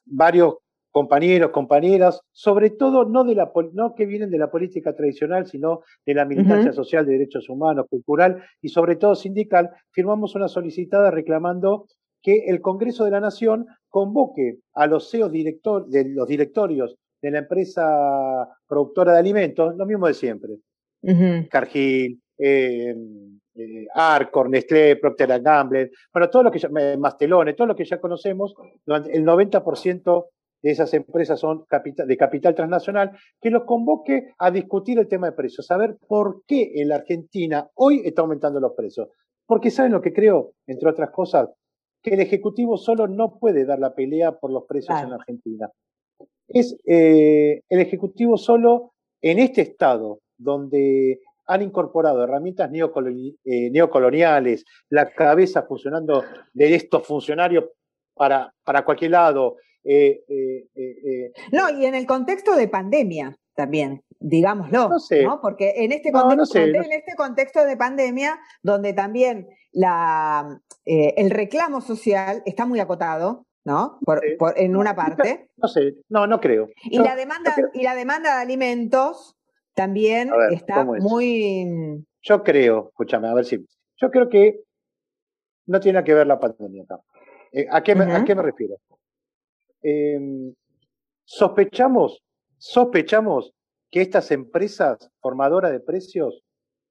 [0.07, 0.55] varios
[0.91, 5.83] compañeros, compañeras, sobre todo no, de la, no que vienen de la política tradicional, sino
[6.05, 11.11] de la militancia social de derechos humanos, cultural y sobre todo sindical, firmamos una solicitada
[11.11, 11.87] reclamando
[12.23, 17.31] que el Congreso de la Nación convoque a los CEOs director, de los directorios de
[17.31, 20.57] la empresa productora de alimentos, lo mismo de siempre.
[21.51, 22.95] Cargill, eh,
[23.55, 28.01] eh, Arcor, Nestlé, Procter Gamble, bueno, todo lo que ya, Mastelone, todo lo que ya
[28.01, 28.55] conocemos,
[28.87, 30.27] el 90%
[30.63, 31.65] de esas empresas son
[32.07, 36.73] de capital transnacional, que los convoque a discutir el tema de precios, saber por qué
[36.75, 39.09] en la Argentina hoy está aumentando los precios.
[39.47, 41.49] Porque saben lo que creo, entre otras cosas,
[42.03, 45.69] que el Ejecutivo solo no puede dar la pelea por los precios en Argentina.
[46.49, 55.11] Es eh, el Ejecutivo solo en este Estado, donde han incorporado herramientas eh, neocoloniales, la
[55.11, 57.65] cabeza funcionando de estos funcionarios
[58.15, 64.03] para, para cualquier lado, eh, eh, eh, no, y en el contexto de pandemia también,
[64.19, 71.31] digámoslo, no, Porque en este, contexto, en este contexto de pandemia, donde también la, el
[71.31, 73.99] reclamo social está muy acotado, ¿no?
[74.57, 75.51] en una parte.
[75.57, 76.69] No sé, no, no creo.
[76.85, 79.37] Y, la, demanda, y la demanda de alimentos
[79.75, 82.05] también está muy...
[82.23, 83.67] Yo creo, escúchame, a ver si...
[83.97, 84.61] Yo creo que
[85.67, 86.85] No tiene que ver la pandemia
[87.71, 88.77] ¿a, qué me, ¿A qué me refiero?
[89.83, 90.55] Em,
[91.25, 92.23] sospechamos,
[92.59, 93.53] sospechamos
[93.91, 96.43] que estas empresas formadoras de precios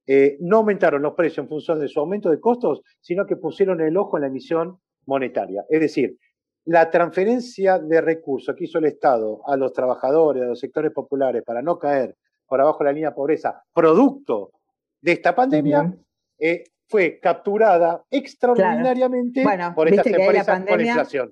[0.07, 3.79] eh, no aumentaron los precios en función de su aumento de costos, sino que pusieron
[3.79, 5.63] el ojo en la emisión monetaria.
[5.69, 6.17] Es decir,
[6.65, 11.43] la transferencia de recursos que hizo el Estado a los trabajadores, a los sectores populares,
[11.43, 12.15] para no caer
[12.47, 14.51] por abajo de la línea de pobreza, producto
[15.01, 15.93] de esta pandemia,
[16.39, 19.43] eh, fue capturada extraordinariamente
[19.75, 21.29] por estas empresas por inflación.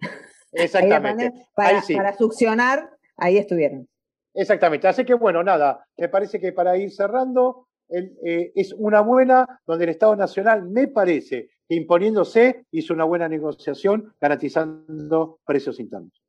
[0.52, 1.32] Exactamente.
[1.56, 3.88] para, para succionar, ahí estuvieron.
[4.34, 4.88] Exactamente.
[4.88, 9.86] Así que bueno, nada, me parece que para ir cerrando, eh, es una buena, donde
[9.86, 16.22] el Estado Nacional me parece que imponiéndose hizo una buena negociación garantizando precios internos.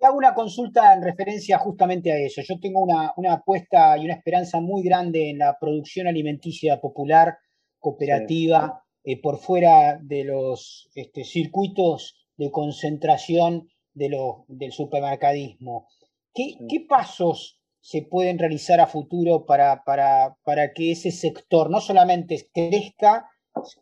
[0.00, 2.42] Hago una consulta en referencia justamente a eso.
[2.42, 7.38] Yo tengo una, apuesta y una esperanza muy grande en la producción alimenticia popular,
[7.78, 14.16] cooperativa, eh, por fuera de los este, circuitos de concentración de
[14.48, 15.88] del supermercadismo.
[16.34, 21.80] ¿Qué, ¿Qué, pasos se pueden realizar a futuro para, para, para que ese sector no
[21.80, 23.28] solamente crezca,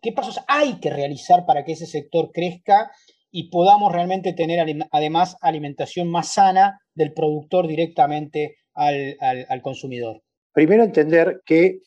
[0.02, 2.90] qué pasos hay que realizar para que ese sector crezca
[3.30, 10.22] y podamos realmente tener además alimentación más sana del productor directamente al, al, consumidor?
[10.52, 11.78] Primero entender que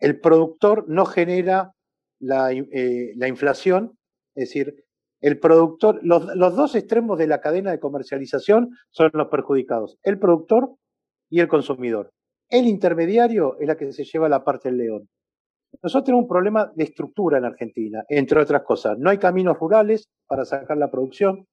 [0.00, 1.72] el productor no genera
[2.18, 3.96] la, eh, la inflación,
[4.34, 4.83] es decir,
[5.24, 10.18] el productor, los, los, dos extremos de la cadena de comercialización son los perjudicados, el
[10.18, 10.74] productor
[11.30, 12.12] y el consumidor.
[12.50, 15.08] El intermediario es la que se lleva la parte del león.
[15.82, 18.98] Nosotros tenemos un problema de estructura en Argentina, entre otras cosas.
[18.98, 21.46] No hay caminos rurales para sacar la producción,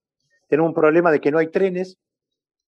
[0.49, 1.97] tenemos un problema de que no hay trenes,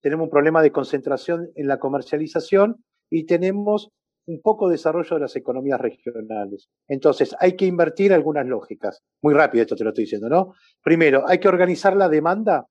[0.01, 2.77] tenemos un problema de concentración en la comercialización
[3.09, 3.89] y tenemos
[4.25, 6.69] un poco de desarrollo de las economías regionales.
[6.87, 9.01] Entonces, hay que invertir algunas lógicas.
[9.21, 10.53] Muy rápido esto te lo estoy diciendo, ¿no?
[10.81, 12.67] Primero, hay que organizar la demanda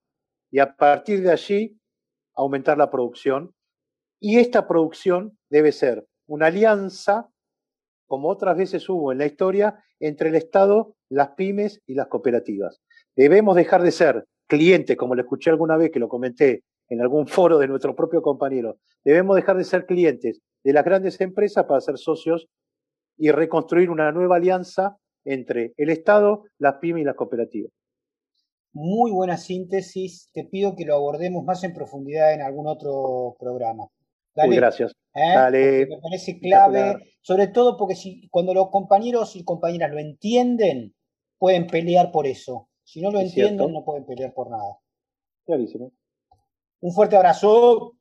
[0.50, 1.78] y a partir de allí
[2.34, 3.54] aumentar la producción
[4.20, 7.28] y esta producción debe ser una alianza,
[8.06, 12.80] como otras veces hubo en la historia, entre el Estado, las pymes y las cooperativas.
[13.16, 17.26] Debemos dejar de ser clientes, como lo escuché alguna vez que lo comenté en algún
[17.26, 18.76] foro de nuestro propio compañero.
[19.04, 22.48] Debemos dejar de ser clientes de las grandes empresas para ser socios
[23.16, 27.72] y reconstruir una nueva alianza entre el Estado, las pymes y las cooperativas.
[28.72, 30.30] Muy buena síntesis.
[30.32, 33.86] Te pido que lo abordemos más en profundidad en algún otro programa.
[34.34, 34.92] Dale, gracias.
[35.14, 35.34] ¿Eh?
[35.34, 35.86] Dale.
[35.86, 40.94] Me parece clave, sobre todo porque si cuando los compañeros y compañeras lo entienden,
[41.38, 42.68] pueden pelear por eso.
[42.82, 44.78] Si no lo entienden, no pueden pelear por nada.
[45.44, 45.92] Clarísimo.
[46.80, 47.96] Un fuerte abrazo.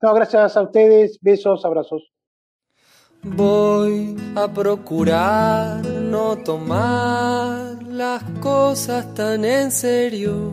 [0.00, 1.18] No, gracias a ustedes.
[1.20, 2.12] Besos, abrazos.
[3.22, 10.52] Voy a procurar no tomar las cosas tan en serio,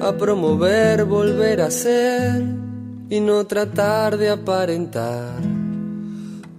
[0.00, 2.44] a promover volver a ser
[3.10, 5.40] y no tratar de aparentar.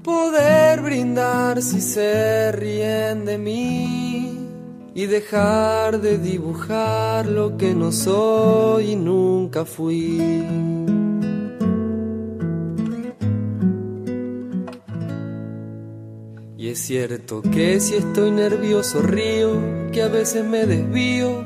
[0.03, 4.49] Poder brindar si se ríen de mí
[4.93, 10.92] y dejar de dibujar lo que no soy y nunca fui.
[16.73, 21.45] Es cierto que si estoy nervioso río, que a veces me desvío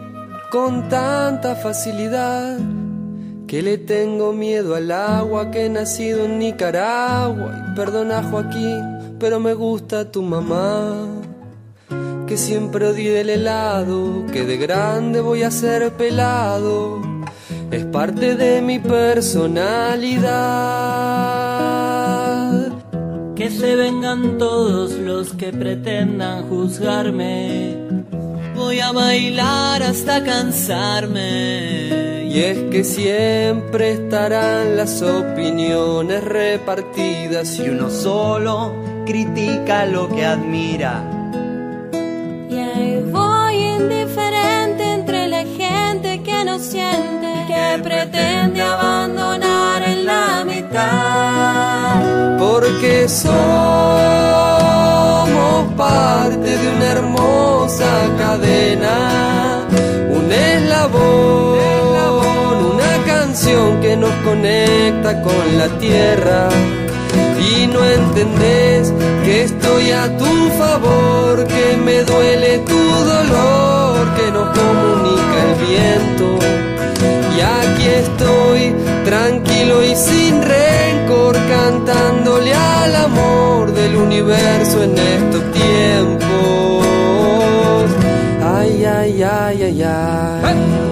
[0.51, 2.57] con tanta facilidad
[3.45, 7.71] que le tengo miedo al agua, que he nacido en Nicaragua.
[7.71, 11.09] Y perdona Joaquín, pero me gusta tu mamá.
[12.25, 17.01] Que siempre odié el helado, que de grande voy a ser pelado.
[17.69, 21.16] Es parte de mi personalidad.
[23.38, 27.78] Que se vengan todos los que pretendan juzgarme.
[28.56, 37.91] Voy a bailar hasta cansarme y es que siempre estarán las opiniones repartidas y uno
[37.91, 38.73] solo
[39.06, 41.04] critica lo que admira.
[42.50, 49.46] Y ahí voy indiferente entre la gente que no siente, que pretende abandonar
[52.69, 53.32] Porque somos
[55.77, 57.86] parte de una hermosa
[58.17, 59.65] cadena,
[60.10, 61.47] un eslabón
[63.82, 66.49] que nos conecta con la tierra
[67.39, 68.91] y no entendés
[69.23, 72.77] que estoy a tu favor, que me duele tu
[73.13, 76.25] dolor, que nos comunica el viento.
[77.38, 78.75] Y aquí estoy,
[79.06, 80.41] tranquilo y sin
[81.33, 86.85] cantándole al amor del universo en estos tiempos.
[88.43, 90.87] Ay, ay, ay, ay, ay.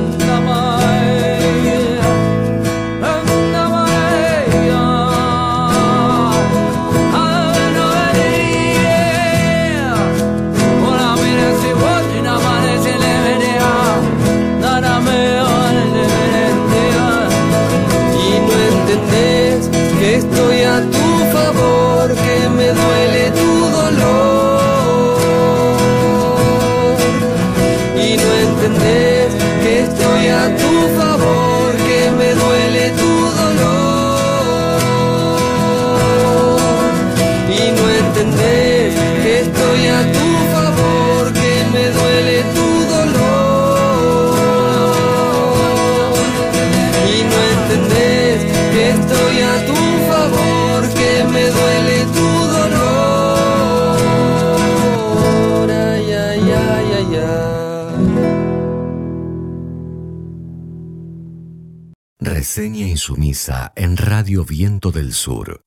[20.15, 20.54] Estoy
[62.55, 65.59] Reseña insumisa en Radio Viento del Sur.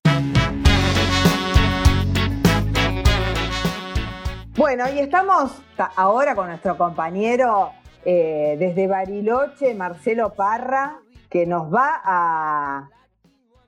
[4.57, 7.73] Bueno, y estamos ta- ahora con nuestro compañero
[8.07, 10.97] eh, desde Bariloche, Marcelo Parra,
[11.29, 12.89] que nos va a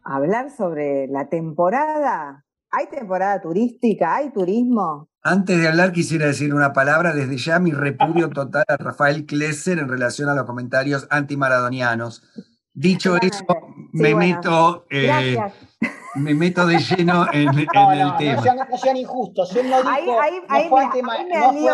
[0.02, 2.46] hablar sobre la temporada.
[2.70, 4.16] ¿Hay temporada turística?
[4.16, 5.10] ¿Hay turismo?
[5.22, 7.12] Antes de hablar, quisiera decir una palabra.
[7.12, 12.22] Desde ya, mi repudio total a Rafael Klesser en relación a los comentarios antimaradonianos.
[12.72, 13.44] Dicho eso,
[13.92, 14.18] me Sí, bueno.
[14.18, 15.38] meto, eh,
[16.14, 18.42] me meto de lleno en, en No, el no, no tema.
[18.42, 19.54] sean, no sean injustos.
[19.56, 20.88] Él no dijo, Ahí- ahí- no ahí fue, ahí
[21.26, 21.70] me no fue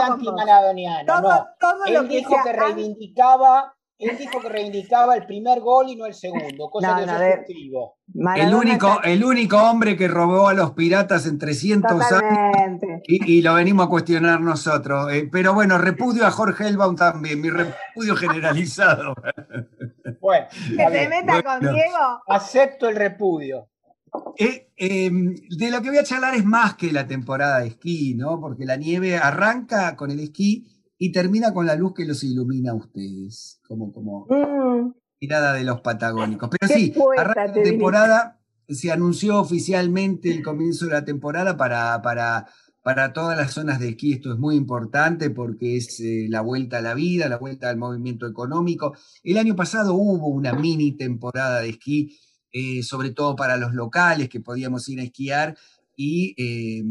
[1.07, 1.47] Todo- no.
[1.61, 5.89] todo Él lo que dijo sea que reivindicaba, él dijo que reivindicaba el primer gol
[5.89, 7.99] y no el segundo, cosa No, que no, yo suscribo.
[8.37, 13.43] El único, el único hombre que robó a los piratas en 300 años y, y
[13.43, 15.13] lo venimos a cuestionar nosotros.
[15.13, 19.15] Eh, pero bueno, repudio a Jorge Elbaum también, mi repudio generalizado.
[20.21, 21.61] Bueno, Que se meta con.
[21.61, 22.23] Diego.
[22.27, 23.69] acepto el repudio.
[24.39, 28.15] Eh, eh, de lo que voy a charlar es más que la temporada de esquí,
[28.15, 28.41] ¿no?
[28.41, 30.67] Porque la nieve arranca con el esquí
[30.99, 35.65] y termina con la luz que los ilumina a ustedes, como, como Mm, mirada de
[35.65, 36.51] los patagónicos.
[36.51, 42.01] Pero sí, poeta arranca la temporada, se anunció oficialmente el comienzo de la temporada para,
[42.03, 42.47] para,
[42.83, 44.15] para todas las zonas de esquí.
[44.15, 47.77] Esto es muy importante porque es eh, la vuelta a la vida, la vuelta al
[47.77, 48.97] movimiento económico.
[49.23, 52.19] El año pasado hubo una mini temporada de esquí,
[52.53, 55.57] eh, sobre todo para los locales que podíamos ir a esquiar
[55.97, 56.83] y eh,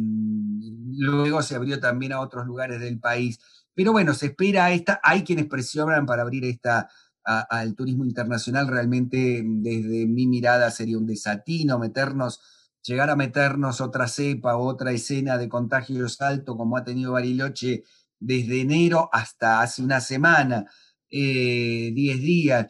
[0.98, 3.40] luego se abrió también a otros lugares del país.
[3.76, 6.90] Pero bueno, se espera esta, hay quienes presionan para abrir esta
[7.28, 12.40] al turismo internacional, realmente desde mi mirada sería un desatino meternos,
[12.84, 17.84] llegar a meternos otra cepa, otra escena de contagios alto como ha tenido Bariloche
[18.20, 20.66] desde enero hasta hace una semana,
[21.10, 22.68] eh, 10 días.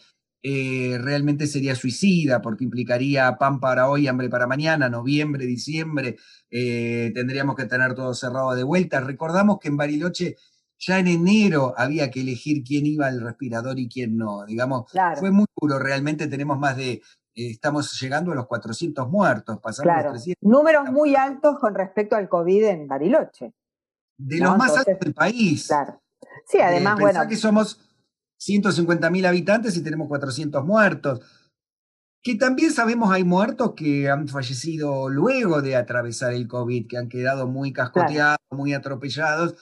[0.48, 6.18] eh, realmente sería suicida porque implicaría pan para hoy, hambre para mañana, noviembre, diciembre,
[6.52, 9.00] eh, tendríamos que tener todo cerrado de vuelta.
[9.02, 10.36] Recordamos que en Bariloche
[10.80, 14.46] ya en enero había que elegir quién iba al respirador y quién no.
[14.46, 15.20] Digamos, Claro.
[15.20, 15.80] fue muy duro.
[15.80, 17.02] Realmente tenemos más de, eh,
[17.36, 20.12] estamos llegando a los 400 muertos, pasamos Claro.
[20.12, 20.42] los 300.
[20.50, 23.54] Números muy altos con respecto al COVID en Bariloche.
[24.18, 25.68] De No, los más entonces- altos del país.
[25.68, 26.02] Claro.
[26.48, 27.80] Sí, además, Eh, bueno, que somos
[28.38, 31.22] 150.000 habitantes y tenemos 400 muertos.
[32.22, 37.08] Que también sabemos hay muertos que han fallecido luego de atravesar el COVID, que han
[37.08, 39.56] quedado muy cascoteados, muy atropellados.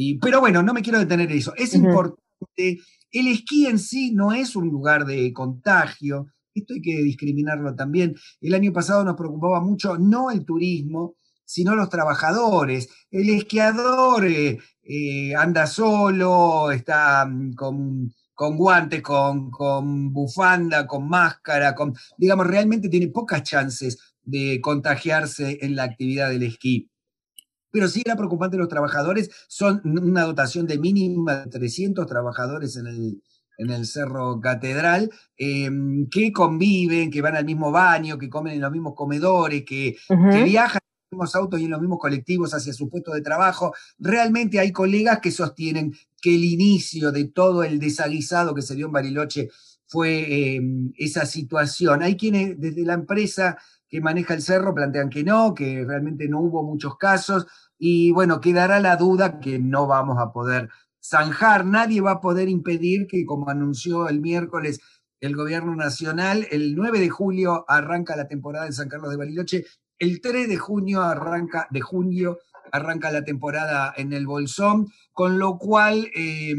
[0.00, 1.52] Y, pero bueno, no me quiero detener en eso.
[1.56, 2.78] Es importante.
[3.10, 6.28] El esquí en sí no es un lugar de contagio.
[6.54, 8.14] Esto hay que discriminarlo también.
[8.40, 12.88] El año pasado nos preocupaba mucho no el turismo, sino los trabajadores.
[13.10, 21.08] El esquiador eh, eh, anda solo, está mm, con, con guantes, con, con bufanda, con
[21.08, 26.88] máscara, con, digamos, realmente tiene pocas chances de contagiarse en la actividad del esquí.
[27.70, 32.86] Pero sí era preocupante los trabajadores, son una dotación de mínima de 300 trabajadores en
[32.86, 33.22] el,
[33.58, 35.68] en el Cerro Catedral, eh,
[36.10, 40.42] que conviven, que van al mismo baño, que comen en los mismos comedores, que, que
[40.44, 43.74] viajan en los mismos autos y en los mismos colectivos hacia su puesto de trabajo.
[43.98, 45.92] Realmente hay colegas que sostienen
[46.22, 49.48] que el inicio de todo el desaguisado que se dio en Bariloche
[49.88, 50.60] fue eh,
[50.96, 52.02] esa situación.
[52.02, 53.58] Hay quienes desde la empresa
[53.88, 57.46] que maneja el cerro plantean que no, que realmente no hubo muchos casos
[57.78, 60.68] y bueno, quedará la duda que no vamos a poder
[61.02, 64.80] zanjar, nadie va a poder impedir que como anunció el miércoles
[65.20, 69.64] el gobierno nacional, el 9 de julio arranca la temporada en San Carlos de Bariloche,
[69.98, 72.38] el 3 de junio arranca, de junio
[72.70, 76.54] arranca la temporada en el Bolsón, con lo cual eh,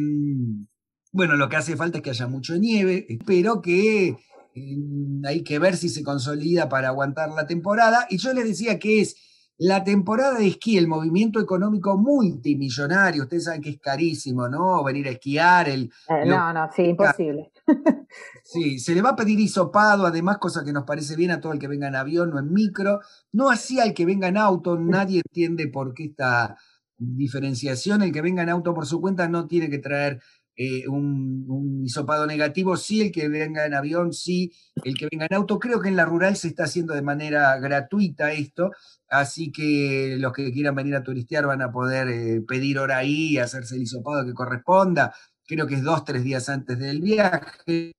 [1.12, 3.06] Bueno, lo que hace falta es que haya mucho nieve.
[3.10, 4.18] Espero que
[4.56, 8.08] hay que ver si se consolida para aguantar la temporada.
[8.10, 9.16] Y yo les decía que es
[9.60, 13.24] la temporada de esquí, el movimiento económico multimillonario.
[13.24, 14.82] Ustedes saben que es carísimo, ¿no?
[14.86, 15.68] Venir a esquiar.
[15.68, 17.52] El, eh, no, no, sí, imposible.
[18.44, 21.54] Sí, se le va a pedir hisopado, además, cosa que nos parece bien a todo
[21.54, 23.00] el que venga en avión o en micro.
[23.32, 26.58] No así al que venga en auto, nadie entiende por qué esta
[26.98, 28.02] diferenciación.
[28.02, 30.20] El que venga en auto por su cuenta no tiene que traer
[30.62, 34.52] eh, un, un, hisopado negativo, sí, el que venga en avión, sí,
[34.84, 35.58] el que venga en auto.
[35.58, 38.72] Creo que en la rural se está haciendo de manera gratuita esto,
[39.08, 43.38] así que los que quieran venir a turistear van a poder eh, pedir hora ahí
[43.38, 45.14] hacerse el hisopado que corresponda.
[45.48, 47.94] Creo que es dos, tres días antes del viaje.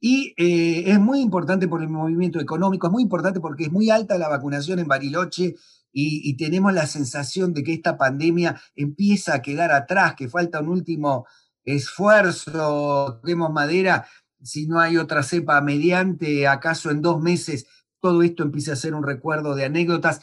[0.00, 3.90] Y eh, es muy importante por el movimiento económico, es muy importante porque es muy
[3.90, 5.56] alta la vacunación en Bariloche
[5.96, 10.68] y, tenemos la sensación de que esta pandemia empieza a quedar atrás, que falta un
[10.68, 11.26] último
[11.64, 14.06] esfuerzo, demos madera,
[14.42, 17.66] si no hay otra cepa mediante, acaso en dos meses
[18.00, 20.20] todo esto empiece a ser un recuerdo de anécdotas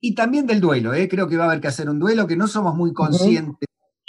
[0.00, 1.08] y también del duelo, ¿eh?
[1.08, 3.68] creo que va a haber que hacer un duelo, que no somos muy conscientes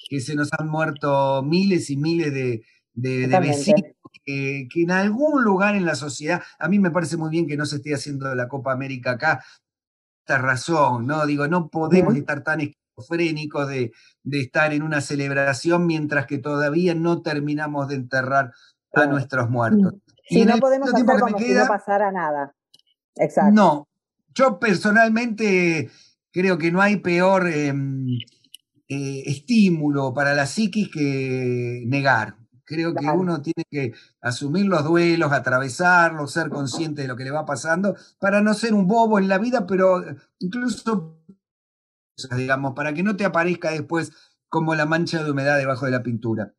[0.09, 3.81] que se nos han muerto miles y miles de, de, vecinos,
[4.25, 7.57] que, que, en algún lugar en la sociedad, a mí me parece muy bien que
[7.57, 9.43] no se esté haciendo la Copa América acá,
[10.27, 11.25] razón, ¿no?
[11.25, 13.91] Digo, no podemos estar tan esquizofrénicos de,
[14.23, 18.51] de, estar en una celebración mientras que todavía no terminamos de enterrar
[18.93, 19.95] a nuestros muertos.
[20.27, 22.55] Sí, y no podemos hacer como si no pasara nada.
[23.15, 23.53] Exacto.
[23.53, 23.87] No,
[24.33, 25.89] yo personalmente
[26.31, 27.73] creo que no hay peor eh,
[28.89, 32.35] eh, estímulo para la psiquis que negar.
[32.65, 37.31] Creo que uno tiene que asumir los duelos, atravesarlos, ser consciente de lo que le
[37.31, 40.03] va pasando, para no ser un bobo en la vida, pero
[40.39, 41.19] incluso,
[42.35, 44.11] digamos, para que no te aparezca después
[44.47, 46.53] como la mancha de humedad debajo de la pintura.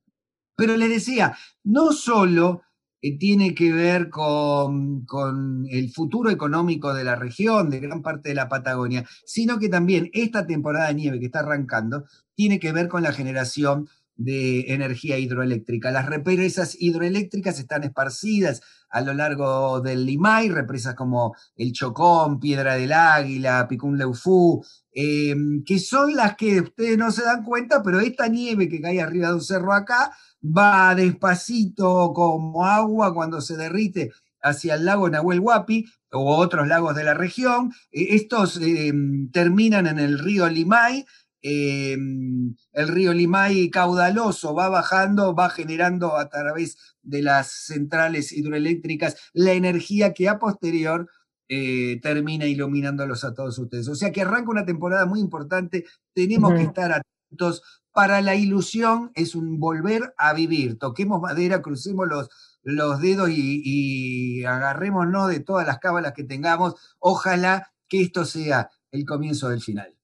[0.56, 2.62] Pero les decía, no solo
[3.00, 8.30] eh, tiene que ver con, con, el futuro económico de la región, de gran parte
[8.30, 12.72] de la Patagonia, sino que también esta temporada de nieve que está arrancando tiene que
[12.72, 15.90] ver con la generación de energía hidroeléctrica.
[15.90, 18.60] Las represas hidroeléctricas están esparcidas
[18.90, 25.64] a lo largo del Limay, represas como el Chocón, Piedra del Águila, Picún Leufú, em,
[25.64, 29.28] que son las que ustedes no se dan cuenta, pero esta nieve que cae arriba
[29.28, 30.12] de un cerro acá
[30.42, 34.12] va despacito como agua cuando se derrite
[34.42, 37.72] hacia el lago Nahuel Huapi o otros lagos de la región.
[37.90, 41.04] E, estos em, terminan en el río Limay
[41.46, 49.16] Em, el río Limay caudaloso va bajando, va generando a través de las centrales hidroeléctricas
[49.32, 51.08] la energía que a posterior
[51.48, 53.88] eh, termina iluminándolos a todos ustedes.
[53.88, 57.62] O sea que arranca una temporada muy importante, tenemos que estar atentos.
[57.92, 60.80] Para la ilusión es un volver a vivir.
[60.80, 62.28] Toquemos madera, crucemos los,
[62.62, 66.74] los dedos y, y agarrémonos de todas las cábalas que tengamos.
[66.98, 69.96] Ojalá que esto sea el comienzo del final.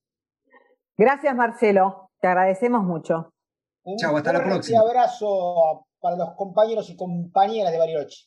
[0.96, 2.09] Gracias, Marcelo.
[2.20, 3.32] Te agradecemos mucho.
[3.96, 4.82] Chao, hasta la próxima.
[4.82, 8.26] Un abrazo para los compañeros y compañeras de Bariloche.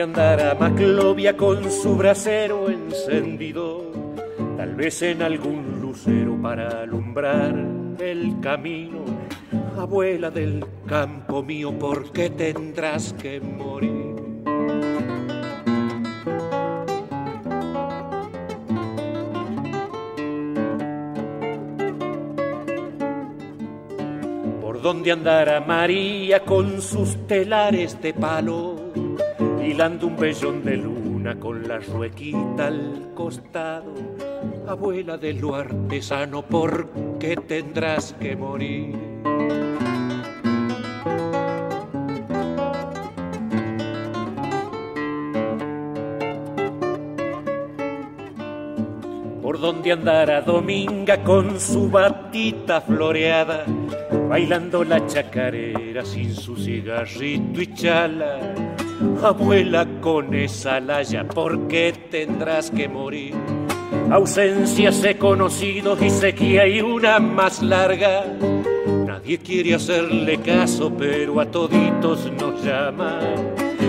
[0.00, 3.92] Andará Maclovia con su brasero encendido,
[4.56, 7.54] tal vez en algún lucero para alumbrar
[8.00, 9.04] el camino.
[9.78, 14.16] Abuela del campo mío, ¿por qué tendrás que morir?
[24.60, 28.83] ¿Por dónde andará María con sus telares de palo?
[29.74, 33.92] Hilando un vellón de luna con la ruequita al costado.
[34.68, 38.94] Abuela de lo artesano, ¿por qué tendrás que morir?
[49.42, 53.64] Por donde andará Dominga con su batita floreada,
[54.28, 58.63] bailando la chacarera sin su cigarrito y chala
[59.22, 63.34] Abuela con esa laya, ¿por qué tendrás que morir?
[64.10, 68.24] Ausencias he conocido y sequía y una más larga.
[69.06, 73.18] Nadie quiere hacerle caso, pero a toditos nos llama.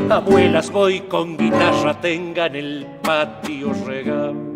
[0.10, 4.55] Abuelas voy con guitarra, tengan el patio regado.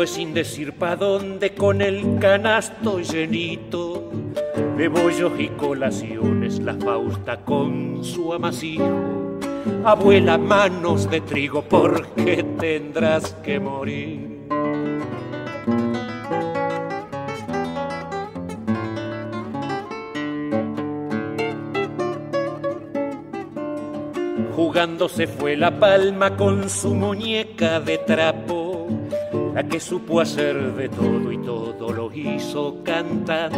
[0.00, 4.10] Fue sin decir pa' dónde con el canasto llenito
[4.78, 9.38] de bollos y colaciones, la Fausta con su amasijo.
[9.84, 14.40] Abuela, manos de trigo, porque tendrás que morir.
[24.56, 28.59] Jugando se fue la palma con su muñeca de trapo
[29.54, 33.50] la que supo hacer de todo y todo lo hizo cantar.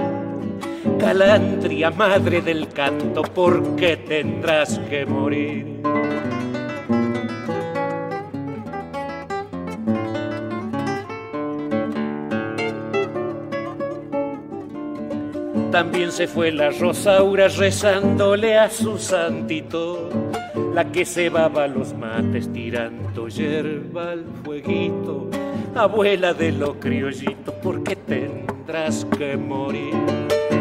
[0.99, 5.81] Calandria, madre del canto, ¿por qué tendrás que morir?
[15.71, 20.11] También se fue la Rosaura rezándole a su santito,
[20.75, 25.31] la que se baba los mates tirando hierba al fueguito
[25.75, 29.95] abuela de los criollitos, porque tendrás que morir.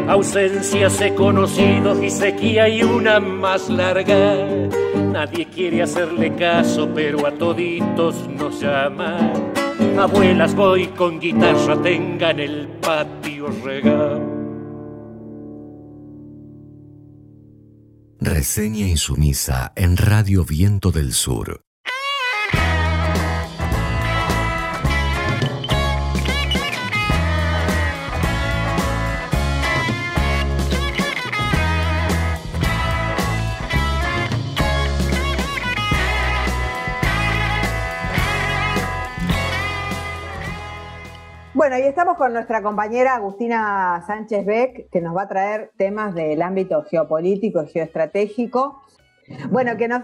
[0.08, 4.46] Ausencias he conocido y sequía y una más larga.
[5.12, 9.32] Nadie quiere hacerle caso, pero a toditos nos llama.
[9.98, 14.20] Abuelas voy con guitarra, tengan el patio regado.
[18.20, 21.62] Reseña insumisa en Radio Viento del Sur.
[41.72, 46.14] Bueno, y estamos con nuestra compañera Agustina Sánchez Beck, que nos va a traer temas
[46.14, 48.82] del ámbito geopolítico y geoestratégico.
[49.50, 50.02] Bueno, que nos,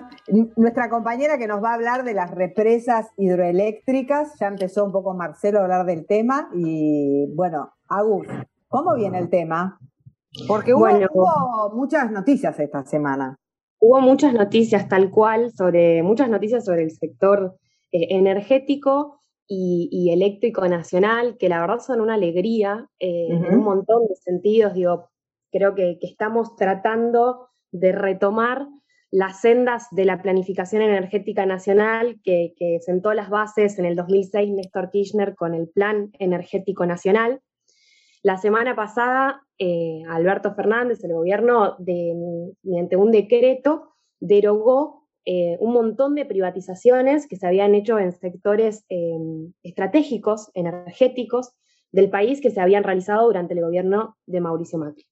[0.57, 5.13] nuestra compañera que nos va a hablar de las represas hidroeléctricas, ya empezó un poco
[5.13, 8.27] Marcelo a hablar del tema, y bueno, Agus,
[8.69, 9.79] ¿cómo viene el tema?
[10.47, 10.89] Porque hubo,
[11.75, 13.37] muchas noticias esta semana.
[13.79, 17.59] Hubo muchas noticias tal cual, sobre muchas noticias sobre el sector
[17.93, 19.18] eh, energético
[19.49, 24.75] y, eléctrico nacional, que la verdad son una alegría eh, en un montón de sentidos.
[24.75, 25.09] Digo,
[25.51, 28.67] creo que, estamos tratando de retomar
[29.11, 34.91] las sendas de la planificación energética nacional que, sentó las bases en el 2006 Néstor
[34.91, 37.41] Kirchner con el Plan Energético Nacional.
[38.23, 44.98] La semana pasada, eh, Alberto Fernández, el gobierno, de, mediante un decreto, derogó
[45.31, 51.53] eh, un montón de privatizaciones que se habían hecho en sectores em, estratégicos, energéticos
[51.93, 55.05] del país que se habían realizado durante el gobierno de Mauricio Macri.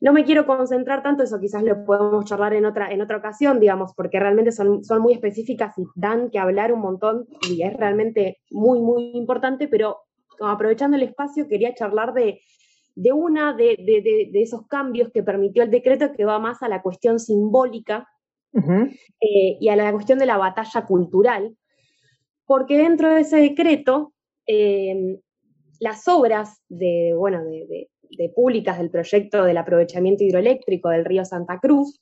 [0.00, 3.60] No me quiero concentrar tanto, eso quizás lo podemos charlar en otra, en otra ocasión,
[3.60, 7.74] digamos, porque realmente son, son muy específicas y dan que hablar un montón y es
[7.74, 9.98] realmente muy, muy importante, pero
[10.40, 12.40] aprovechando el espacio quería charlar de,
[12.96, 16.82] de una de, de, esos cambios que permitió el decreto que va más a la
[16.82, 18.08] cuestión simbólica
[18.54, 21.56] eh, y a la cuestión de la batalla cultural,
[22.46, 24.12] porque dentro de ese decreto,
[24.46, 25.18] em,
[25.80, 27.88] las obras de, bueno, de,
[28.36, 32.00] públicas del proyecto del aprovechamiento hidroeléctrico del río Santa Cruz,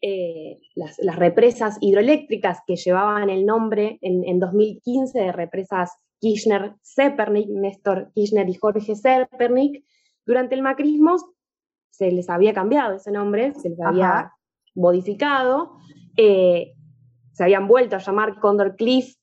[0.00, 8.48] eh, las, represas hidroeléctricas que llevaban el nombre en, 2015 de represas Kirchner-Zepernik, Néstor Kirchner
[8.48, 9.84] y Jorge Zepernik,
[10.26, 11.16] durante el macrismo
[11.90, 14.32] se les había cambiado ese nombre, se les había
[14.78, 15.76] modificado,
[16.16, 16.74] eh,
[17.32, 19.14] se habían vuelto a llamar Condor Cliff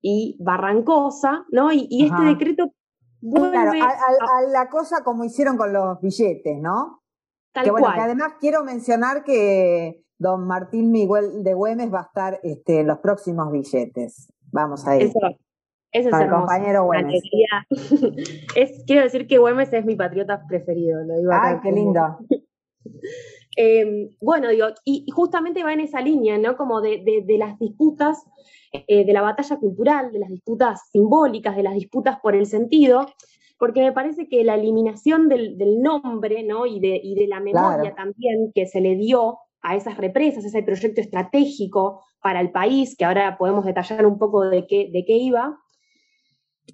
[0.00, 1.72] y Barrancosa, ¿no?
[1.72, 2.72] Y, este decreto
[3.20, 7.02] vuelve a, la cosa como hicieron con los billetes, ¿no?
[7.52, 12.04] Tal que, bueno, que además quiero mencionar que don Martín Miguel de Güemes va a
[12.04, 14.32] estar este, en los próximos billetes.
[14.52, 15.02] Vamos a ir.
[15.02, 15.18] Eso,
[15.90, 17.22] es el compañero Güemes.
[18.56, 22.18] es, quiero decir que Güemes es mi patriota preferido, lo digo Ay, qué lindo.
[23.60, 26.56] Em, bueno, digo, y justamente va en esa línea, ¿no?
[26.56, 28.24] Como de, las disputas,
[28.70, 33.06] eh, de la batalla cultural, de las disputas simbólicas, de las disputas por el sentido.
[33.58, 36.66] porque me parece que la eliminación del, nombre ¿no?
[36.66, 40.62] y, de, y de la memoria también que se le dio a esas represas, ese
[40.62, 45.16] proyecto estratégico para el país, que ahora podemos detallar un poco de qué, de qué
[45.16, 45.58] iba,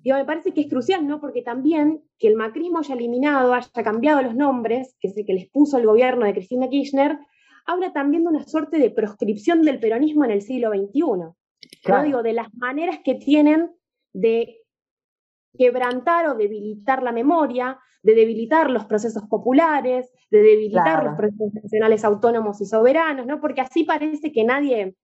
[0.05, 1.21] me parece que es crucial, ¿no?
[1.21, 5.35] Porque también que el macrismo haya eliminado, haya cambiado los nombres, que es el que
[5.35, 7.19] les puso el gobierno de Cristina Kirchner,
[7.67, 11.01] habla también de una suerte de proscripción del peronismo en el siglo XXI.
[11.01, 12.03] ¿no?
[12.05, 13.71] Digo, de las maneras que tienen
[14.13, 14.61] de
[15.57, 22.05] quebrantar o debilitar la memoria, de debilitar los procesos populares, de debilitar los procesos nacionales
[22.05, 23.41] autónomos y soberanos, ¿no?
[23.41, 24.95] Porque así parece que nadie,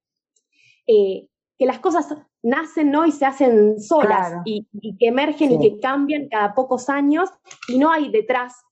[0.87, 1.29] eh,
[1.61, 3.05] que las cosas nacen ¿no?
[3.05, 4.67] y se hacen solas y,
[4.99, 7.29] que emergen y que cambian cada pocos años
[7.69, 8.65] y no hay detrás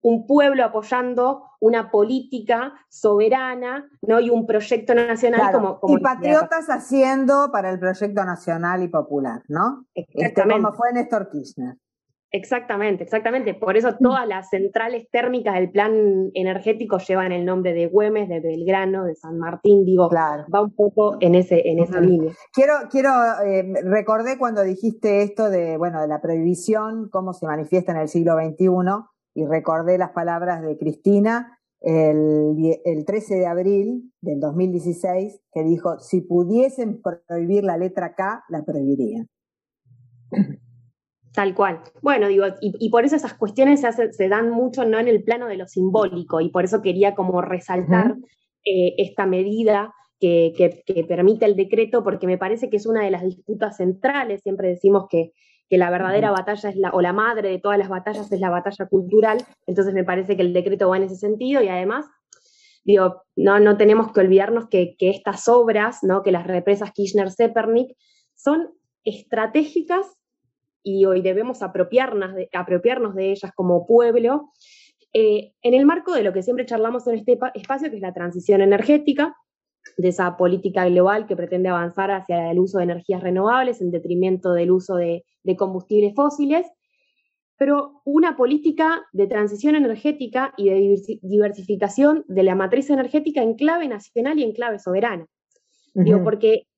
[0.00, 4.20] un pueblo apoyando una política soberana ¿no?
[4.20, 9.86] y un proyecto nacional como, Y patriotas haciendo para el proyecto nacional y popular, ¿no?
[9.92, 11.78] Este, como fue Néstor Kirchner.
[12.32, 13.54] Exactamente, exactamente.
[13.54, 18.40] Por eso todas las centrales térmicas del plan energético llevan el nombre de Güemes, de
[18.40, 22.32] Belgrano, de San Martín, digo, va un poco en, ese, en esa línea.
[22.52, 23.10] Quiero, quiero
[23.44, 28.08] eh, recordé cuando dijiste esto de, bueno, de la prohibición, cómo se manifiesta en el
[28.08, 28.68] siglo XXI,
[29.34, 35.98] y recordé las palabras de Cristina el, el 13 de abril del 2016, que dijo,
[35.98, 39.28] si pudiesen prohibir la letra K, la prohibirían.
[41.32, 41.80] Tal cual.
[42.02, 45.56] Bueno, digo, y, por eso esas cuestiones se, dan mucho no en el plano de
[45.56, 48.16] lo simbólico, y por eso quería como resaltar
[48.64, 53.22] eh, esta medida que, permite el decreto, porque me parece que es una de las
[53.22, 54.42] disputas centrales.
[54.42, 55.32] Siempre decimos que,
[55.70, 58.86] la verdadera batalla es la, o la madre de todas las batallas es la batalla
[58.86, 62.06] cultural, entonces me parece que el decreto va en ese sentido, y además,
[62.82, 66.24] digo, no, no tenemos que olvidarnos que, estas obras, ¿no?
[66.24, 67.94] que las represas Kirchner-Zepernik,
[68.34, 68.72] son
[69.04, 70.06] estratégicas
[70.82, 74.50] y hoy debemos apropiarnos de, apropiarnos de ellas como pueblo,
[75.12, 78.14] eh, en el marco de lo que siempre charlamos en este espacio, que es la
[78.14, 79.34] transición energética,
[79.96, 84.52] de esa política global que pretende avanzar hacia el uso de energías renovables en detrimento
[84.52, 85.24] del uso de,
[85.56, 86.66] combustibles fósiles,
[87.56, 93.88] pero una política de transición energética y de diversificación de la matriz energética en clave
[93.88, 95.26] nacional y en clave soberana.
[95.92, 96.68] Digo, porque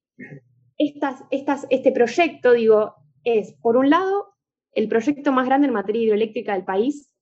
[0.79, 2.95] estas, estas, este proyecto, digo,
[3.25, 4.35] es, por un lado,
[4.73, 7.13] el proyecto más grande en materia hidroeléctrica del país,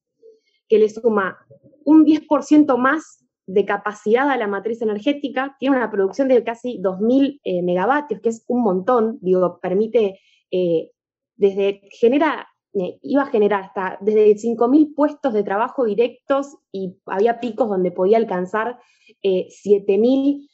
[0.68, 1.38] que le suma
[1.84, 7.40] un 10% más de capacidad a la matriz energética, tiene una producción de casi 2.000
[7.42, 10.20] eh, megavatios, que es un montón, digo, permite,
[10.52, 10.92] eh,
[11.34, 17.40] desde, genera, eh, iba a generar hasta desde 5.000 puestos de trabajo directos y había
[17.40, 18.78] picos donde podía alcanzar
[19.24, 20.48] 7.000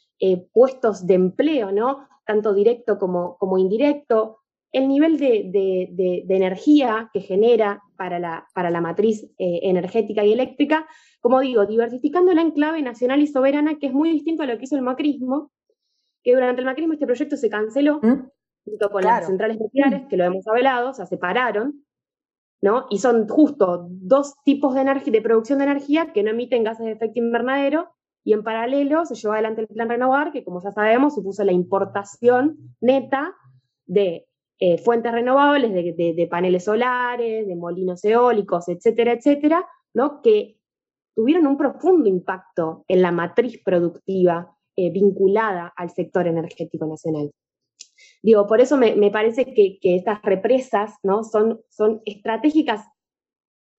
[0.51, 2.07] puestos de empleo, ¿no?
[2.25, 4.39] Tanto directo como, como indirecto,
[4.71, 10.87] el nivel de, energía que genera para la, para la matriz eh, energética y eléctrica,
[11.21, 14.65] como digo, diversificando la enclave nacional y soberana, que es muy distinto a lo que
[14.65, 15.51] hizo el macrismo,
[16.23, 18.29] que durante el macrismo este proyecto se canceló, ¿Mm?
[18.65, 21.85] junto con las centrales nucleares, que lo hemos hablado, se separaron,
[22.61, 22.85] ¿no?
[22.89, 26.91] Y son justo dos tipos de, de producción de energía que no emiten gases de
[26.91, 27.89] efecto invernadero,
[28.27, 31.53] y en paralelo se llevó adelante el plan Renovar, que como ya sabemos supuso la
[31.53, 33.33] importación neta
[33.85, 34.26] de
[34.59, 40.21] eh, fuentes renovables de, paneles solares, de molinos eólicos, etcétera, etcétera, ¿no?
[40.21, 40.57] que
[41.15, 47.31] tuvieron un profundo impacto en la matriz productiva eh, vinculada al sector energético nacional.
[48.21, 51.23] Digo, por eso me, parece que, estas represas ¿no?
[51.23, 52.85] son, son estratégicas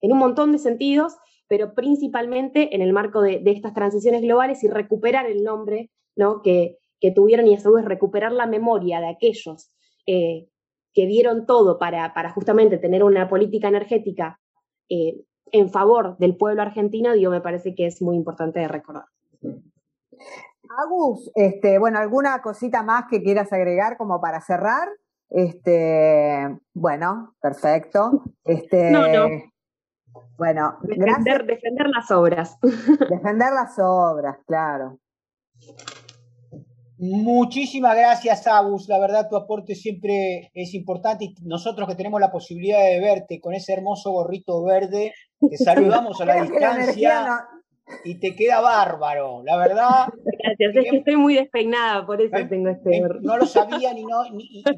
[0.01, 1.17] en un montón de sentidos,
[1.47, 6.41] pero principalmente en el marco de, estas transiciones globales y recuperar el nombre ¿no?
[6.41, 6.77] que,
[7.15, 9.71] tuvieron y a su vez recuperar la memoria de aquellos
[10.05, 10.48] eh,
[10.93, 14.39] que dieron todo para, justamente tener una política energética
[14.89, 15.21] eh,
[15.51, 19.05] en favor del pueblo argentino, digo, me parece que es muy importante de recordar.
[20.77, 24.87] Agus, este, bueno, ¿alguna cosita más que quieras agregar como para cerrar?
[25.29, 28.23] Este, bueno, perfecto.
[28.43, 29.27] Este, no, no.
[30.37, 32.57] Bueno, defender, defender las obras.
[32.61, 34.99] Defender las obras, claro.
[37.01, 38.89] Muchísimas gracias, Agus.
[38.89, 43.39] La verdad, tu aporte siempre es importante y nosotros que tenemos la posibilidad de verte
[43.39, 45.13] con ese hermoso gorrito verde,
[45.49, 47.47] te saludamos a la distancia
[48.03, 50.07] y te queda bárbaro, la verdad.
[50.43, 54.23] Gracias, es que estoy muy despeinada, por eso tengo este No lo sabía ni no,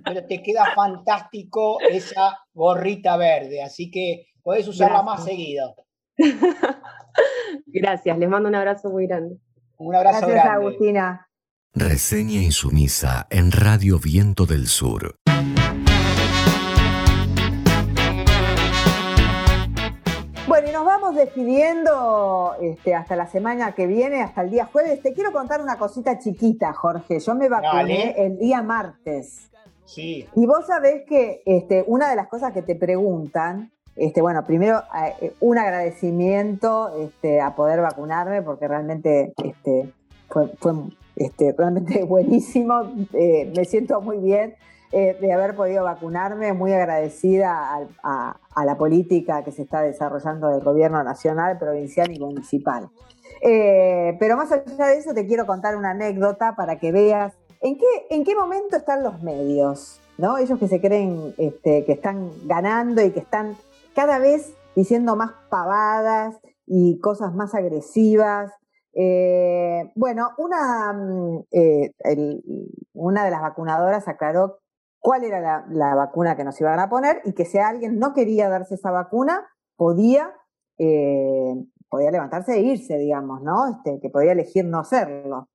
[0.06, 5.74] pero te queda fantástico esa gorrita verde, así que podés usarla más seguido.
[7.66, 9.38] Gracias, les mando un abrazo muy grande.
[9.78, 11.28] Un abrazo Gracias, Agustina.
[11.74, 15.16] Reseña insumisa en Radio Viento del Sur.
[20.50, 25.02] Bueno, y nos vamos despidiendo este, hasta la semana que viene, hasta el día jueves.
[25.02, 27.22] Te quiero contar una cosita chiquita, Jorge.
[27.22, 29.50] Yo me vacuné el día martes.
[29.86, 30.28] Sí.
[30.36, 34.84] Y vos sabés que este, una de las cosas que te preguntan, este, bueno, primero
[35.22, 39.94] eh, un agradecimiento este, a poder vacunarme, porque realmente este,
[40.32, 40.52] fue,
[41.16, 42.92] este, realmente buenísimo.
[43.14, 44.56] Eh, me siento muy bien.
[44.94, 50.62] Eh, de haber podido vacunarme, muy agradecida a, la política que se está desarrollando del
[50.62, 52.90] gobierno nacional, provincial y municipal.
[53.42, 57.78] Eh, pero más allá de eso, te quiero contar una anécdota para que veas en
[57.78, 60.38] qué, en qué momento están los medios, ¿no?
[60.38, 63.56] Ellos que se creen este, que están ganando y que están
[63.96, 66.36] cada vez diciendo más pavadas
[66.68, 68.52] y cosas más agresivas.
[68.94, 71.46] Eh, bueno, una, mm,
[72.94, 74.60] una de las vacunadoras aclaró
[75.00, 78.50] cuál era la, vacuna que nos iban a poner y que si alguien no quería
[78.50, 80.34] darse esa vacuna, podía,
[80.78, 81.56] eh,
[81.90, 83.68] podía levantarse e irse, digamos, ¿no?
[83.68, 85.50] Este, que podía elegir no hacerlo.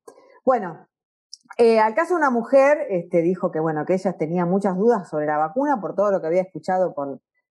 [0.45, 0.87] Bueno,
[1.59, 5.27] eh, al caso una mujer este, dijo que, bueno, que ella tenía muchas dudas sobre
[5.27, 6.95] la vacuna por todo lo que había escuchado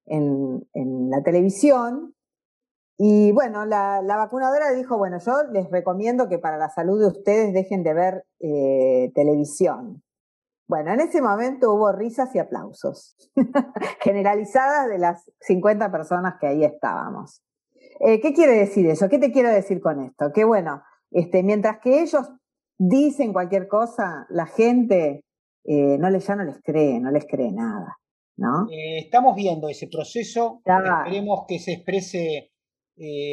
[0.05, 2.14] en, la televisión.
[2.97, 7.53] Y bueno, la, vacunadora dijo, bueno, yo les recomiendo que para la salud de ustedes
[7.53, 10.01] dejen de ver eh, televisión.
[10.67, 13.15] Bueno, en ese momento hubo risas y aplausos,
[14.01, 17.41] generalizadas de las 50 personas que ahí estábamos.
[17.99, 19.07] Eh, ¿Qué quiere decir eso?
[19.09, 20.31] ¿Qué te quiero decir con esto?
[20.33, 20.81] Que bueno,
[21.11, 22.27] este, mientras que ellos
[22.77, 25.23] dicen cualquier cosa, la gente
[25.65, 27.97] eh, no les, ya no les cree, no les cree nada.
[28.37, 28.67] ¿no?
[28.69, 32.51] Eh, estamos viendo ese proceso, esperemos que se exprese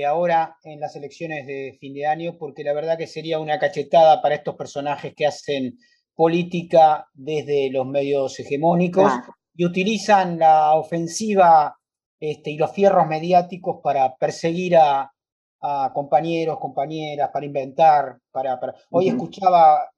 [0.06, 4.20] ahora en las elecciones de fin de año, porque la verdad que sería una cachetada
[4.20, 5.78] para estos personajes que hacen
[6.14, 9.12] política desde los medios hegemónicos
[9.54, 11.76] y utilizan la ofensiva
[12.18, 15.08] este, y los fierros mediáticos para perseguir a,
[15.94, 18.58] compañeros, compañeras, para inventar, para...
[18.90, 19.88] Hoy escuchaba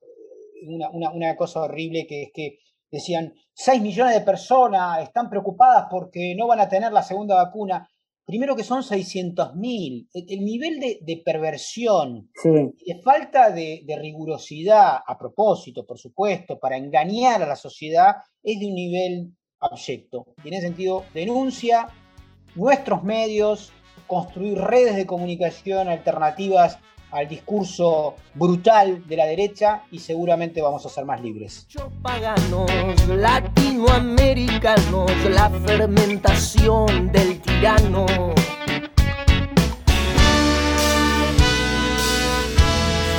[0.66, 2.58] una, una, cosa horrible que es que
[2.90, 7.88] decían, 6 millones de personas están preocupadas porque no van a tener la segunda vacuna
[8.24, 10.08] primero que son 600.000.
[10.12, 17.46] El, nivel de, perversión, de falta de, rigurosidad, a propósito, por supuesto, para engañar a
[17.46, 20.34] la sociedad, es de un nivel abyecto.
[20.44, 21.88] Y en ese sentido, denuncia
[22.54, 23.72] nuestros medios,
[24.06, 26.78] construir redes de comunicación alternativas
[27.14, 31.68] al discurso brutal de la derecha y seguramente vamos a ser más libres.
[32.02, 32.68] Paganos,
[33.08, 38.04] latinoamericanos, la fermentación del tirano.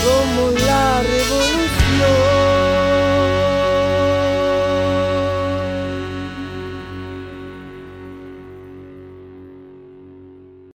[0.04, 2.35] Como la revolución.